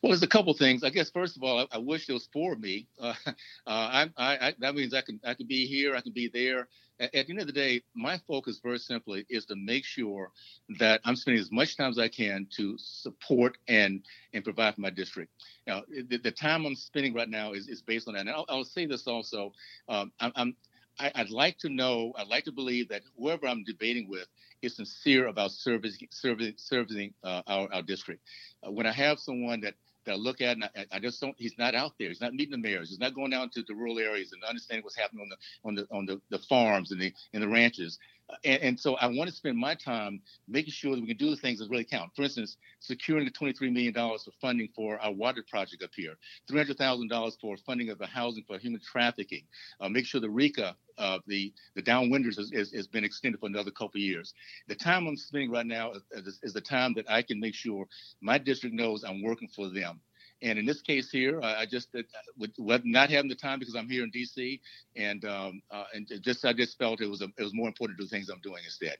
well, 0.05 0.11
there's 0.11 0.23
a 0.23 0.27
couple 0.27 0.53
things. 0.53 0.85
I 0.85 0.91
guess 0.91 1.09
first 1.09 1.35
of 1.35 1.43
all, 1.43 1.61
I, 1.61 1.77
I 1.77 1.79
wish 1.79 2.11
it 2.11 2.13
was 2.13 2.29
for 2.31 2.57
me. 2.57 2.87
Uh, 3.01 3.15
uh, 3.27 3.33
I, 3.67 4.11
I, 4.19 4.55
that 4.59 4.75
means 4.75 4.93
I 4.93 5.01
can 5.01 5.19
I 5.25 5.33
can 5.33 5.47
be 5.47 5.67
here, 5.67 5.97
I 5.97 6.03
can 6.03 6.13
be 6.13 6.29
there. 6.29 6.69
At, 7.01 7.15
at, 7.15 7.27
the 7.27 7.33
end 7.33 7.41
of 7.41 7.47
the 7.47 7.55
day, 7.55 7.81
my 7.97 8.21
focus 8.29 8.61
very 8.63 8.79
simply 8.79 9.25
is 9.31 9.47
to 9.47 9.57
make 9.57 9.87
sure 9.87 10.31
that 10.79 11.01
I'm 11.07 11.17
spending 11.17 11.41
as 11.41 11.51
much 11.51 11.79
time 11.79 11.89
as 11.89 11.99
I 11.99 12.09
can 12.09 12.47
to 12.57 12.77
support 12.77 13.57
and 13.67 14.05
and 14.35 14.45
provide 14.45 14.75
for 14.75 14.83
my 14.83 14.91
district. 14.91 15.33
Now, 15.67 15.85
the, 15.89 16.19
the 16.19 16.31
time 16.31 16.67
I'm 16.67 16.77
spending 16.77 17.15
right 17.15 17.31
now 17.31 17.55
is, 17.55 17.69
is 17.69 17.81
based 17.81 18.07
on 18.07 18.13
that. 18.13 18.21
And 18.21 18.31
I'll, 18.31 18.45
I'll 18.51 18.65
say 18.65 18.85
this 18.85 19.07
also. 19.07 19.55
Um, 19.89 20.13
I'm, 20.21 20.33
I'm 20.37 20.57
I, 20.99 21.11
would 21.19 21.31
like 21.31 21.59
to 21.59 21.69
know, 21.69 22.13
I'd 22.17 22.29
like 22.29 22.45
to 22.45 22.53
believe 22.53 22.89
that 22.89 23.03
whoever 23.19 23.47
I'm 23.47 23.65
debating 23.65 24.09
with 24.09 24.27
is 24.63 24.77
sincere 24.77 25.27
about 25.27 25.51
serving, 25.51 25.93
serving, 26.11 26.55
serving 26.57 27.15
uh, 27.23 27.43
our, 27.47 27.69
our 27.73 27.83
district. 27.83 28.23
Uh, 28.67 28.71
when 28.71 28.87
I 28.87 28.93
have 28.93 29.19
someone 29.19 29.61
that 29.63 29.75
that 30.05 30.13
I 30.13 30.17
look 30.17 30.41
at, 30.41 30.57
and 30.57 30.65
I, 30.65 30.87
I, 30.93 30.99
just 30.99 31.21
don't. 31.21 31.35
He's 31.39 31.57
not 31.59 31.75
out 31.75 31.93
there. 31.99 32.09
He's 32.09 32.21
not 32.21 32.35
meeting 32.35 32.51
the 32.51 32.59
mayors. 32.59 32.91
He's 32.91 32.99
not 32.99 33.15
going 33.15 33.31
down 33.31 33.51
to 33.51 33.63
the 33.63 33.75
rural 33.75 33.99
areas 33.99 34.33
and 34.33 34.43
understanding 34.45 34.85
what's 34.85 34.97
happening 34.97 35.23
on 35.23 35.29
the 35.31 35.37
on 35.69 35.75
the 35.75 35.97
on 35.97 36.07
the, 36.07 36.21
the 36.31 36.45
farms 36.45 36.93
and 36.93 37.01
the 37.01 37.13
and 37.33 37.43
the 37.43 37.49
ranches. 37.49 37.99
And, 38.45 38.63
and, 38.63 38.81
so 38.81 38.95
I 38.95 39.07
want 39.07 39.29
to 39.29 39.37
spend 39.37 39.59
my 39.59 39.75
time 39.75 40.21
making 40.49 40.73
sure 40.73 40.95
that 40.95 41.01
we 41.01 41.07
can 41.07 41.17
do 41.17 41.31
the 41.31 41.37
things 41.37 41.59
that 41.59 41.69
really 41.69 41.85
count. 41.85 42.11
For 42.17 42.23
instance, 42.23 42.57
securing 42.81 43.27
the 43.27 43.31
$23 43.31 43.73
million 43.73 43.93
for 43.93 44.31
funding 44.41 44.69
for 44.75 44.99
our 44.99 45.13
water 45.13 45.45
project 45.49 45.83
up 45.83 45.91
here, 45.95 46.15
$300,000 46.51 47.33
for 47.41 47.57
funding 47.59 47.91
of 47.91 47.99
the 47.99 48.07
housing 48.07 48.45
for 48.47 48.59
human 48.59 48.81
trafficking, 48.81 49.43
uh, 49.81 49.89
make 49.89 50.07
sure 50.07 50.21
the 50.21 50.29
RECA, 50.29 50.75
uh, 50.97 51.19
the, 51.27 51.53
the 51.75 51.83
downwinders 51.83 52.37
has, 52.37 52.51
has, 52.55 52.73
has, 52.73 52.87
been 52.87 53.05
extended 53.05 53.41
for 53.41 53.47
another 53.47 53.71
couple 53.71 53.99
of 53.99 54.03
years. 54.03 54.33
The 54.69 54.75
time 54.75 55.07
I'm 55.07 55.17
spending 55.17 55.51
right 55.51 55.67
now 55.67 55.93
is, 55.93 56.39
is 56.43 56.53
the 56.53 56.61
time 56.61 56.95
that 56.95 57.11
I 57.11 57.23
can 57.23 57.41
make 57.41 57.55
sure 57.55 57.87
my 58.21 58.39
district 58.39 58.75
knows 58.75 59.05
I'm 59.05 59.23
working 59.23 59.49
for 59.49 59.69
them. 59.69 60.01
And 60.45 60.59
in 60.59 60.67
this 60.67 60.83
case 60.83 61.11
here, 61.11 61.41
I 61.43 61.65
just 61.65 61.89
uh, 61.97 62.03
with, 62.37 62.83
not 62.85 63.09
having 63.09 63.31
the 63.31 63.35
time 63.35 63.59
because 63.59 63.75
I'm 63.75 63.89
here 63.89 64.05
in 64.05 64.11
D.C. 64.11 64.61
and 64.95 65.25
um, 65.25 65.63
uh, 65.71 65.85
and 65.95 66.07
just 66.21 66.45
I 66.45 66.53
just 66.53 66.79
felt 66.79 67.01
it 67.01 67.09
was 67.09 67.23
a, 67.23 67.29
it 67.39 67.43
was 67.43 67.55
more 67.55 67.67
important 67.67 67.99
to 67.99 68.05
do 68.05 68.09
things 68.09 68.29
I'm 68.29 68.41
doing 68.41 68.63
instead. 68.63 68.99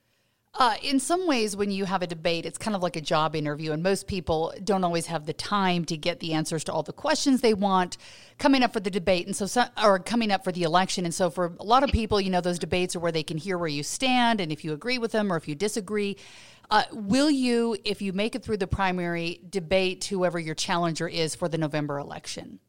Uh, 0.57 0.75
in 0.81 1.01
some 1.01 1.27
ways, 1.27 1.55
when 1.55 1.69
you 1.69 1.83
have 1.83 2.01
a 2.01 2.07
debate, 2.07 2.45
it's 2.45 2.57
kind 2.57 2.75
of 2.75 2.81
like 2.81 2.95
a 2.95 3.01
job 3.01 3.35
interview, 3.35 3.73
and 3.73 3.83
most 3.83 4.07
people 4.07 4.53
don't 4.63 4.85
always 4.85 5.05
have 5.05 5.25
the 5.25 5.33
time 5.33 5.83
to 5.83 5.97
get 5.97 6.21
the 6.21 6.31
answers 6.33 6.63
to 6.63 6.71
all 6.71 6.81
the 6.81 6.93
questions 6.93 7.41
they 7.41 7.53
want 7.53 7.97
coming 8.37 8.63
up 8.63 8.71
for 8.71 8.79
the 8.79 8.89
debate, 8.89 9.27
and 9.27 9.35
so 9.35 9.65
or 9.83 9.99
coming 9.99 10.31
up 10.31 10.45
for 10.45 10.53
the 10.53 10.63
election. 10.63 11.03
And 11.03 11.13
so, 11.13 11.29
for 11.29 11.53
a 11.59 11.63
lot 11.63 11.83
of 11.83 11.91
people, 11.91 12.21
you 12.21 12.29
know, 12.29 12.41
those 12.41 12.57
debates 12.57 12.95
are 12.95 12.99
where 12.99 13.11
they 13.11 13.21
can 13.21 13.37
hear 13.37 13.57
where 13.57 13.67
you 13.67 13.83
stand 13.83 14.39
and 14.39 14.49
if 14.49 14.63
you 14.63 14.71
agree 14.71 14.97
with 14.97 15.11
them 15.11 15.31
or 15.31 15.35
if 15.35 15.47
you 15.47 15.55
disagree. 15.55 16.15
Uh, 16.69 16.83
will 16.91 17.29
you, 17.29 17.77
if 17.83 18.01
you 18.01 18.13
make 18.13 18.35
it 18.35 18.43
through 18.43 18.57
the 18.57 18.67
primary, 18.67 19.41
debate 19.49 20.05
whoever 20.05 20.39
your 20.39 20.55
challenger 20.55 21.07
is 21.07 21.35
for 21.35 21.47
the 21.47 21.57
November 21.57 21.99
election? 21.99 22.59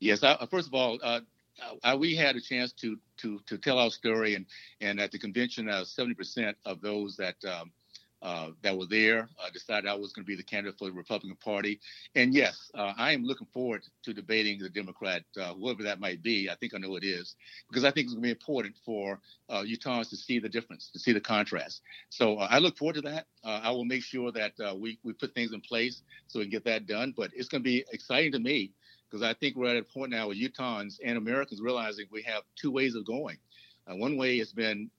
Yes. 0.00 0.22
I, 0.22 0.46
first 0.50 0.68
of 0.68 0.74
all, 0.74 0.98
uh, 1.02 1.20
I, 1.82 1.94
we 1.94 2.14
had 2.14 2.36
a 2.36 2.40
chance 2.40 2.72
to 2.74 2.98
to 3.18 3.40
to 3.46 3.58
tell 3.58 3.78
our 3.78 3.90
story, 3.90 4.34
and 4.34 4.46
and 4.80 5.00
at 5.00 5.10
the 5.10 5.18
convention, 5.18 5.68
uh, 5.68 5.84
seventy 5.84 6.14
percent 6.14 6.56
of 6.64 6.80
those 6.80 7.16
that 7.16 7.36
um, 7.44 7.72
uh, 8.22 8.48
that 8.62 8.76
were 8.76 8.86
there 8.86 9.28
uh, 9.38 9.50
decided 9.52 9.88
I 9.88 9.94
was 9.94 10.12
going 10.12 10.24
to 10.24 10.28
be 10.28 10.34
the 10.34 10.42
candidate 10.42 10.78
for 10.78 10.86
the 10.86 10.92
Republican 10.92 11.36
Party. 11.36 11.80
And 12.14 12.34
yes, 12.34 12.70
uh, 12.74 12.92
I 12.96 13.12
am 13.12 13.22
looking 13.22 13.46
forward 13.52 13.84
to 14.04 14.12
debating 14.12 14.58
the 14.58 14.68
Democrat, 14.68 15.22
uh, 15.40 15.54
whoever 15.54 15.82
that 15.84 16.00
might 16.00 16.22
be. 16.22 16.50
I 16.50 16.56
think 16.56 16.74
I 16.74 16.78
know 16.78 16.96
it 16.96 17.04
is, 17.04 17.36
because 17.68 17.84
I 17.84 17.90
think 17.90 18.06
it's 18.06 18.14
going 18.14 18.22
to 18.22 18.26
be 18.26 18.30
important 18.30 18.74
for 18.84 19.20
uh, 19.48 19.62
Utahns 19.62 20.10
to 20.10 20.16
see 20.16 20.38
the 20.38 20.48
difference, 20.48 20.90
to 20.92 20.98
see 20.98 21.12
the 21.12 21.20
contrast. 21.20 21.82
So 22.10 22.38
uh, 22.38 22.48
I 22.50 22.58
look 22.58 22.76
forward 22.76 22.96
to 22.96 23.02
that. 23.02 23.26
I 23.44 23.70
will 23.70 23.84
make 23.86 24.02
sure 24.02 24.30
that 24.32 24.52
we, 24.76 24.98
we 25.02 25.14
put 25.14 25.32
things 25.32 25.52
in 25.52 25.60
place 25.60 26.02
so 26.26 26.38
we 26.38 26.46
can 26.46 26.50
get 26.50 26.64
that 26.64 26.86
done. 26.86 27.14
But 27.16 27.30
it's 27.34 27.48
going 27.48 27.62
to 27.62 27.68
be 27.68 27.84
exciting 27.92 28.32
to 28.32 28.38
me 28.38 28.72
because 29.08 29.22
I 29.22 29.32
think 29.32 29.56
we're 29.56 29.70
at 29.70 29.76
a 29.76 29.82
point 29.82 30.10
now 30.10 30.26
where 30.26 30.36
Utahns 30.36 30.98
and 31.02 31.16
Americans 31.16 31.60
realizing 31.62 32.06
we 32.10 32.22
have 32.22 32.42
two 32.60 32.70
ways 32.70 32.94
of 32.94 33.06
going. 33.06 33.38
one 33.86 34.18
way 34.18 34.38
has 34.38 34.52
been 34.52 34.90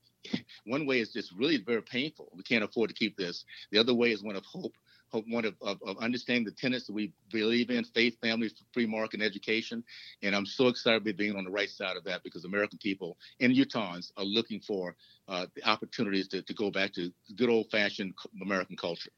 one 0.66 0.86
way 0.86 1.00
is 1.00 1.12
just 1.12 1.32
really 1.34 1.58
very 1.58 1.82
painful. 1.82 2.30
We 2.36 2.44
can't 2.44 2.64
afford 2.64 2.90
to 2.90 2.96
keep 2.96 3.18
this. 3.18 3.46
The 3.72 3.80
other 3.80 3.94
way 3.94 4.12
is 4.12 4.24
one 4.24 4.36
of 4.36 4.44
hope, 4.46 4.76
hope 5.10 5.26
one 5.28 5.46
of, 5.46 5.56
of, 5.62 5.80
of 5.86 5.98
understanding 6.00 6.46
the 6.46 6.52
tenets 6.52 6.88
that 6.88 6.94
we 6.94 7.14
believe 7.32 7.70
in 7.70 7.84
faith, 7.84 8.18
family, 8.22 8.52
free 8.74 8.86
market, 8.86 9.16
and 9.16 9.24
education. 9.24 9.84
And 10.22 10.36
I'm 10.36 10.46
so 10.46 10.68
excited 10.68 11.00
to 11.00 11.06
be 11.06 11.12
being 11.12 11.36
on 11.36 11.44
the 11.44 11.52
right 11.52 11.70
side 11.70 11.98
of 11.98 12.04
that 12.06 12.24
because 12.24 12.46
American 12.46 12.80
people 12.80 13.18
and 13.40 13.56
Utahns 13.56 14.12
are 14.18 14.26
looking 14.26 14.60
for 14.60 14.96
uh, 15.28 15.46
the 15.56 15.68
opportunities 15.68 16.28
to, 16.30 16.42
to 16.42 16.54
go 16.54 16.72
back 16.72 16.94
to 16.94 17.12
good 17.36 17.50
old 17.50 17.70
fashioned 17.72 18.14
American 18.42 18.76
culture. 18.76 19.12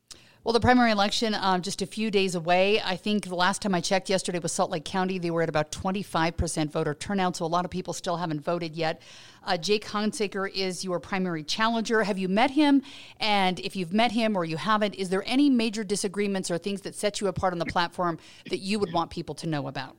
Well, 0.43 0.53
the 0.53 0.59
primary 0.59 0.89
election 0.89 1.35
um, 1.35 1.61
just 1.61 1.83
a 1.83 1.85
few 1.85 2.09
days 2.09 2.33
away. 2.33 2.81
I 2.81 2.95
think 2.95 3.25
the 3.25 3.35
last 3.35 3.61
time 3.61 3.75
I 3.75 3.79
checked 3.79 4.09
yesterday 4.09 4.39
was 4.39 4.51
Salt 4.51 4.71
Lake 4.71 4.83
County. 4.83 5.19
They 5.19 5.29
were 5.29 5.43
at 5.43 5.49
about 5.49 5.71
25% 5.71 6.71
voter 6.71 6.95
turnout, 6.95 7.35
so 7.35 7.45
a 7.45 7.47
lot 7.47 7.63
of 7.63 7.69
people 7.69 7.93
still 7.93 8.17
haven't 8.17 8.39
voted 8.39 8.75
yet. 8.75 9.03
Uh, 9.43 9.55
Jake 9.57 9.85
Hunsaker 9.85 10.51
is 10.51 10.83
your 10.83 10.99
primary 10.99 11.43
challenger. 11.43 12.01
Have 12.01 12.17
you 12.17 12.27
met 12.27 12.49
him? 12.49 12.81
And 13.19 13.59
if 13.59 13.75
you've 13.75 13.93
met 13.93 14.13
him 14.13 14.35
or 14.35 14.43
you 14.43 14.57
haven't, 14.57 14.95
is 14.95 15.09
there 15.09 15.23
any 15.27 15.47
major 15.47 15.83
disagreements 15.83 16.49
or 16.49 16.57
things 16.57 16.81
that 16.81 16.95
set 16.95 17.21
you 17.21 17.27
apart 17.27 17.53
on 17.53 17.59
the 17.59 17.65
platform 17.67 18.17
that 18.49 18.61
you 18.61 18.79
would 18.79 18.91
want 18.91 19.11
people 19.11 19.35
to 19.35 19.47
know 19.47 19.67
about? 19.67 19.95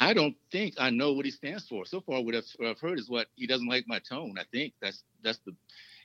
I 0.00 0.12
don't 0.12 0.34
think 0.50 0.74
I 0.78 0.90
know 0.90 1.12
what 1.12 1.24
he 1.24 1.30
stands 1.30 1.68
for. 1.68 1.86
So 1.86 2.00
far, 2.00 2.20
what 2.20 2.34
I've, 2.34 2.46
what 2.56 2.68
I've 2.68 2.80
heard 2.80 2.98
is 2.98 3.08
what 3.08 3.28
he 3.36 3.46
doesn't 3.46 3.68
like 3.68 3.84
my 3.86 4.00
tone. 4.00 4.34
I 4.40 4.44
think 4.50 4.74
that's 4.82 5.04
that's 5.22 5.38
the 5.46 5.54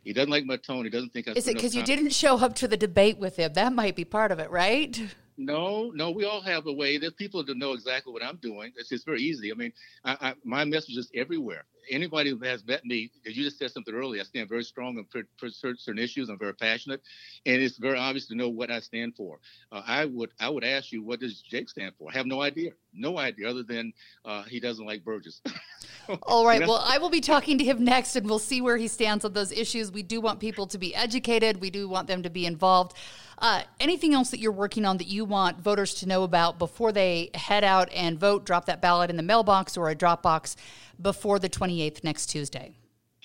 he 0.04 0.14
doesn't 0.14 0.30
like 0.30 0.46
my 0.46 0.58
tone. 0.58 0.84
He 0.84 0.90
doesn't 0.90 1.14
think 1.14 1.28
I. 1.28 1.32
Is 1.32 1.48
it 1.48 1.56
because 1.56 1.76
you 1.76 1.84
didn't 1.84 2.12
show 2.12 2.38
up 2.38 2.56
to 2.56 2.68
the 2.68 2.78
debate 2.78 3.18
with 3.18 3.38
him? 3.38 3.54
That 3.54 3.74
might 3.74 3.96
be 3.96 4.06
part 4.06 4.32
of 4.32 4.40
it, 4.40 4.50
right? 4.52 5.00
No, 5.38 5.92
no, 5.96 6.12
we 6.12 6.26
all 6.26 6.42
have 6.42 6.68
a 6.68 6.74
way. 6.74 6.98
There's 6.98 7.14
people 7.14 7.44
that 7.44 7.58
know 7.58 7.74
exactly 7.74 8.14
what 8.14 8.24
I'm 8.24 8.36
doing. 8.38 8.72
It's 8.78 8.90
just 8.90 9.06
very 9.06 9.22
easy. 9.22 9.52
I 9.52 9.56
mean, 9.56 9.74
I, 10.06 10.18
I, 10.22 10.34
my 10.44 10.64
message 10.64 10.96
is 10.96 11.10
everywhere. 11.16 11.66
Anybody 11.90 12.30
who 12.30 12.40
has 12.40 12.66
met 12.66 12.86
me, 12.86 13.12
you 13.26 13.44
just 13.44 13.58
said 13.58 13.72
something 13.72 13.94
earlier. 13.94 14.22
I 14.22 14.24
stand 14.24 14.50
very 14.50 14.64
strong 14.64 14.98
on 14.98 15.52
certain 15.52 16.00
issues. 16.00 16.30
I'm 16.30 16.40
very 16.40 16.54
passionate, 16.54 17.02
and 17.46 17.62
it's 17.62 17.78
very 17.78 17.98
obvious 17.98 18.28
to 18.28 18.36
know 18.36 18.50
what 18.50 18.72
I 18.72 18.80
stand 18.80 19.16
for. 19.16 19.40
Uh, 19.72 19.82
I 19.86 20.06
would, 20.06 20.32
I 20.40 20.50
would 20.50 20.64
ask 20.64 20.92
you, 20.92 21.04
what 21.04 21.20
does 21.20 21.42
Jake 21.42 21.70
stand 21.70 21.94
for? 21.98 22.10
I 22.12 22.18
have 22.18 22.26
no 22.26 22.42
idea, 22.42 22.72
no 22.94 23.18
idea, 23.18 23.50
other 23.50 23.64
than 23.64 23.94
uh, 24.26 24.44
he 24.44 24.60
doesn't 24.60 24.86
like 24.86 25.04
Burgess. 25.04 25.42
All 26.24 26.46
right. 26.46 26.62
Well, 26.62 26.84
I 26.86 26.98
will 26.98 27.10
be 27.10 27.22
talking 27.22 27.58
to 27.58 27.64
him 27.64 27.84
next, 27.84 28.16
and 28.16 28.26
we'll 28.28 28.40
see 28.40 28.62
where 28.62 28.78
he 28.78 28.88
stands 28.88 29.26
on 29.26 29.34
those 29.34 29.52
issues. 29.52 29.92
We 29.92 30.04
do 30.04 30.22
want 30.22 30.40
people 30.40 30.68
to 30.68 30.78
be 30.78 30.94
educated. 30.96 31.62
We 31.62 31.70
do 31.70 31.88
want 31.88 32.08
them 32.08 32.24
to 32.24 32.30
be 32.30 32.46
involved. 32.46 32.96
Uh, 33.38 33.64
anything 33.80 34.14
else 34.14 34.30
that 34.32 34.40
you're 34.40 34.52
working 34.52 34.86
on 34.86 34.98
that 34.98 35.08
you 35.08 35.26
want 35.26 35.60
voters 35.60 35.94
to 35.96 36.08
know 36.08 36.24
about 36.24 36.60
before 36.60 36.92
they 36.92 37.30
head 37.34 37.64
out 37.64 37.92
and 37.92 38.20
vote? 38.20 38.46
Drop 38.46 38.66
that 38.66 38.82
ballot 38.82 39.10
in 39.10 39.18
the 39.18 39.24
mailbox 39.24 39.76
or 39.76 39.90
a 39.90 39.96
drop 39.96 40.22
box 40.22 40.56
before 41.04 41.38
the 41.38 41.50
28th 41.50 42.04
next 42.04 42.28
Tuesday. 42.28 42.76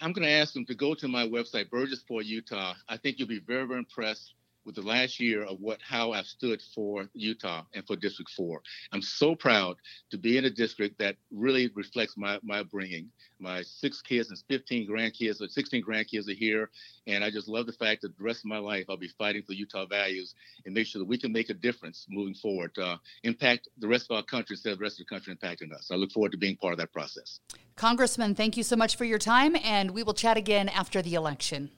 I'm 0.00 0.12
going 0.12 0.26
to 0.26 0.32
ask 0.32 0.52
them 0.52 0.64
to 0.66 0.74
go 0.74 0.94
to 0.94 1.08
my 1.08 1.26
website, 1.26 1.70
Burgess 1.70 2.02
for 2.06 2.22
Utah. 2.22 2.74
I 2.88 2.96
think 2.96 3.18
you'll 3.18 3.28
be 3.28 3.40
very, 3.40 3.66
very 3.66 3.78
impressed 3.78 4.34
with 4.68 4.74
the 4.74 4.82
last 4.82 5.18
year 5.18 5.44
of 5.44 5.58
what 5.60 5.78
how 5.80 6.12
I've 6.12 6.26
stood 6.26 6.60
for 6.74 7.08
Utah 7.14 7.62
and 7.72 7.86
for 7.86 7.96
District 7.96 8.30
4. 8.36 8.60
I'm 8.92 9.00
so 9.00 9.34
proud 9.34 9.76
to 10.10 10.18
be 10.18 10.36
in 10.36 10.44
a 10.44 10.50
district 10.50 10.98
that 10.98 11.16
really 11.32 11.70
reflects 11.74 12.18
my 12.18 12.38
my 12.42 12.62
bringing. 12.62 13.08
My 13.40 13.62
six 13.62 14.02
kids 14.02 14.28
and 14.28 14.38
15 14.48 14.86
grandkids, 14.86 15.40
or 15.40 15.48
16 15.48 15.82
grandkids 15.82 16.28
are 16.28 16.34
here, 16.34 16.68
and 17.06 17.24
I 17.24 17.30
just 17.30 17.48
love 17.48 17.64
the 17.64 17.72
fact 17.72 18.02
that 18.02 18.14
the 18.18 18.22
rest 18.22 18.40
of 18.40 18.46
my 18.46 18.58
life 18.58 18.84
I'll 18.90 18.98
be 18.98 19.08
fighting 19.16 19.42
for 19.42 19.54
Utah 19.54 19.86
values 19.86 20.34
and 20.66 20.74
make 20.74 20.86
sure 20.86 20.98
that 20.98 21.08
we 21.08 21.16
can 21.16 21.32
make 21.32 21.48
a 21.48 21.54
difference 21.54 22.04
moving 22.10 22.34
forward, 22.34 22.76
uh, 22.78 22.98
impact 23.22 23.68
the 23.78 23.88
rest 23.88 24.08
of 24.10 24.16
our 24.16 24.22
country 24.22 24.52
instead 24.52 24.72
of 24.72 24.78
the 24.78 24.82
rest 24.82 25.00
of 25.00 25.06
the 25.06 25.14
country 25.14 25.34
impacting 25.34 25.72
us. 25.72 25.88
I 25.90 25.94
look 25.94 26.12
forward 26.12 26.32
to 26.32 26.38
being 26.38 26.56
part 26.56 26.74
of 26.74 26.78
that 26.80 26.92
process. 26.92 27.40
Congressman, 27.76 28.34
thank 28.34 28.58
you 28.58 28.62
so 28.62 28.76
much 28.76 28.96
for 28.96 29.06
your 29.06 29.18
time, 29.18 29.56
and 29.64 29.92
we 29.92 30.02
will 30.02 30.14
chat 30.14 30.36
again 30.36 30.68
after 30.68 31.00
the 31.00 31.14
election. 31.14 31.70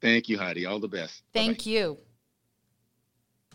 Thank 0.00 0.30
you, 0.30 0.38
Heidi. 0.38 0.64
All 0.64 0.80
the 0.80 0.88
best. 0.88 1.24
Thank 1.34 1.58
Bye-bye. 1.58 1.70
you. 1.70 1.98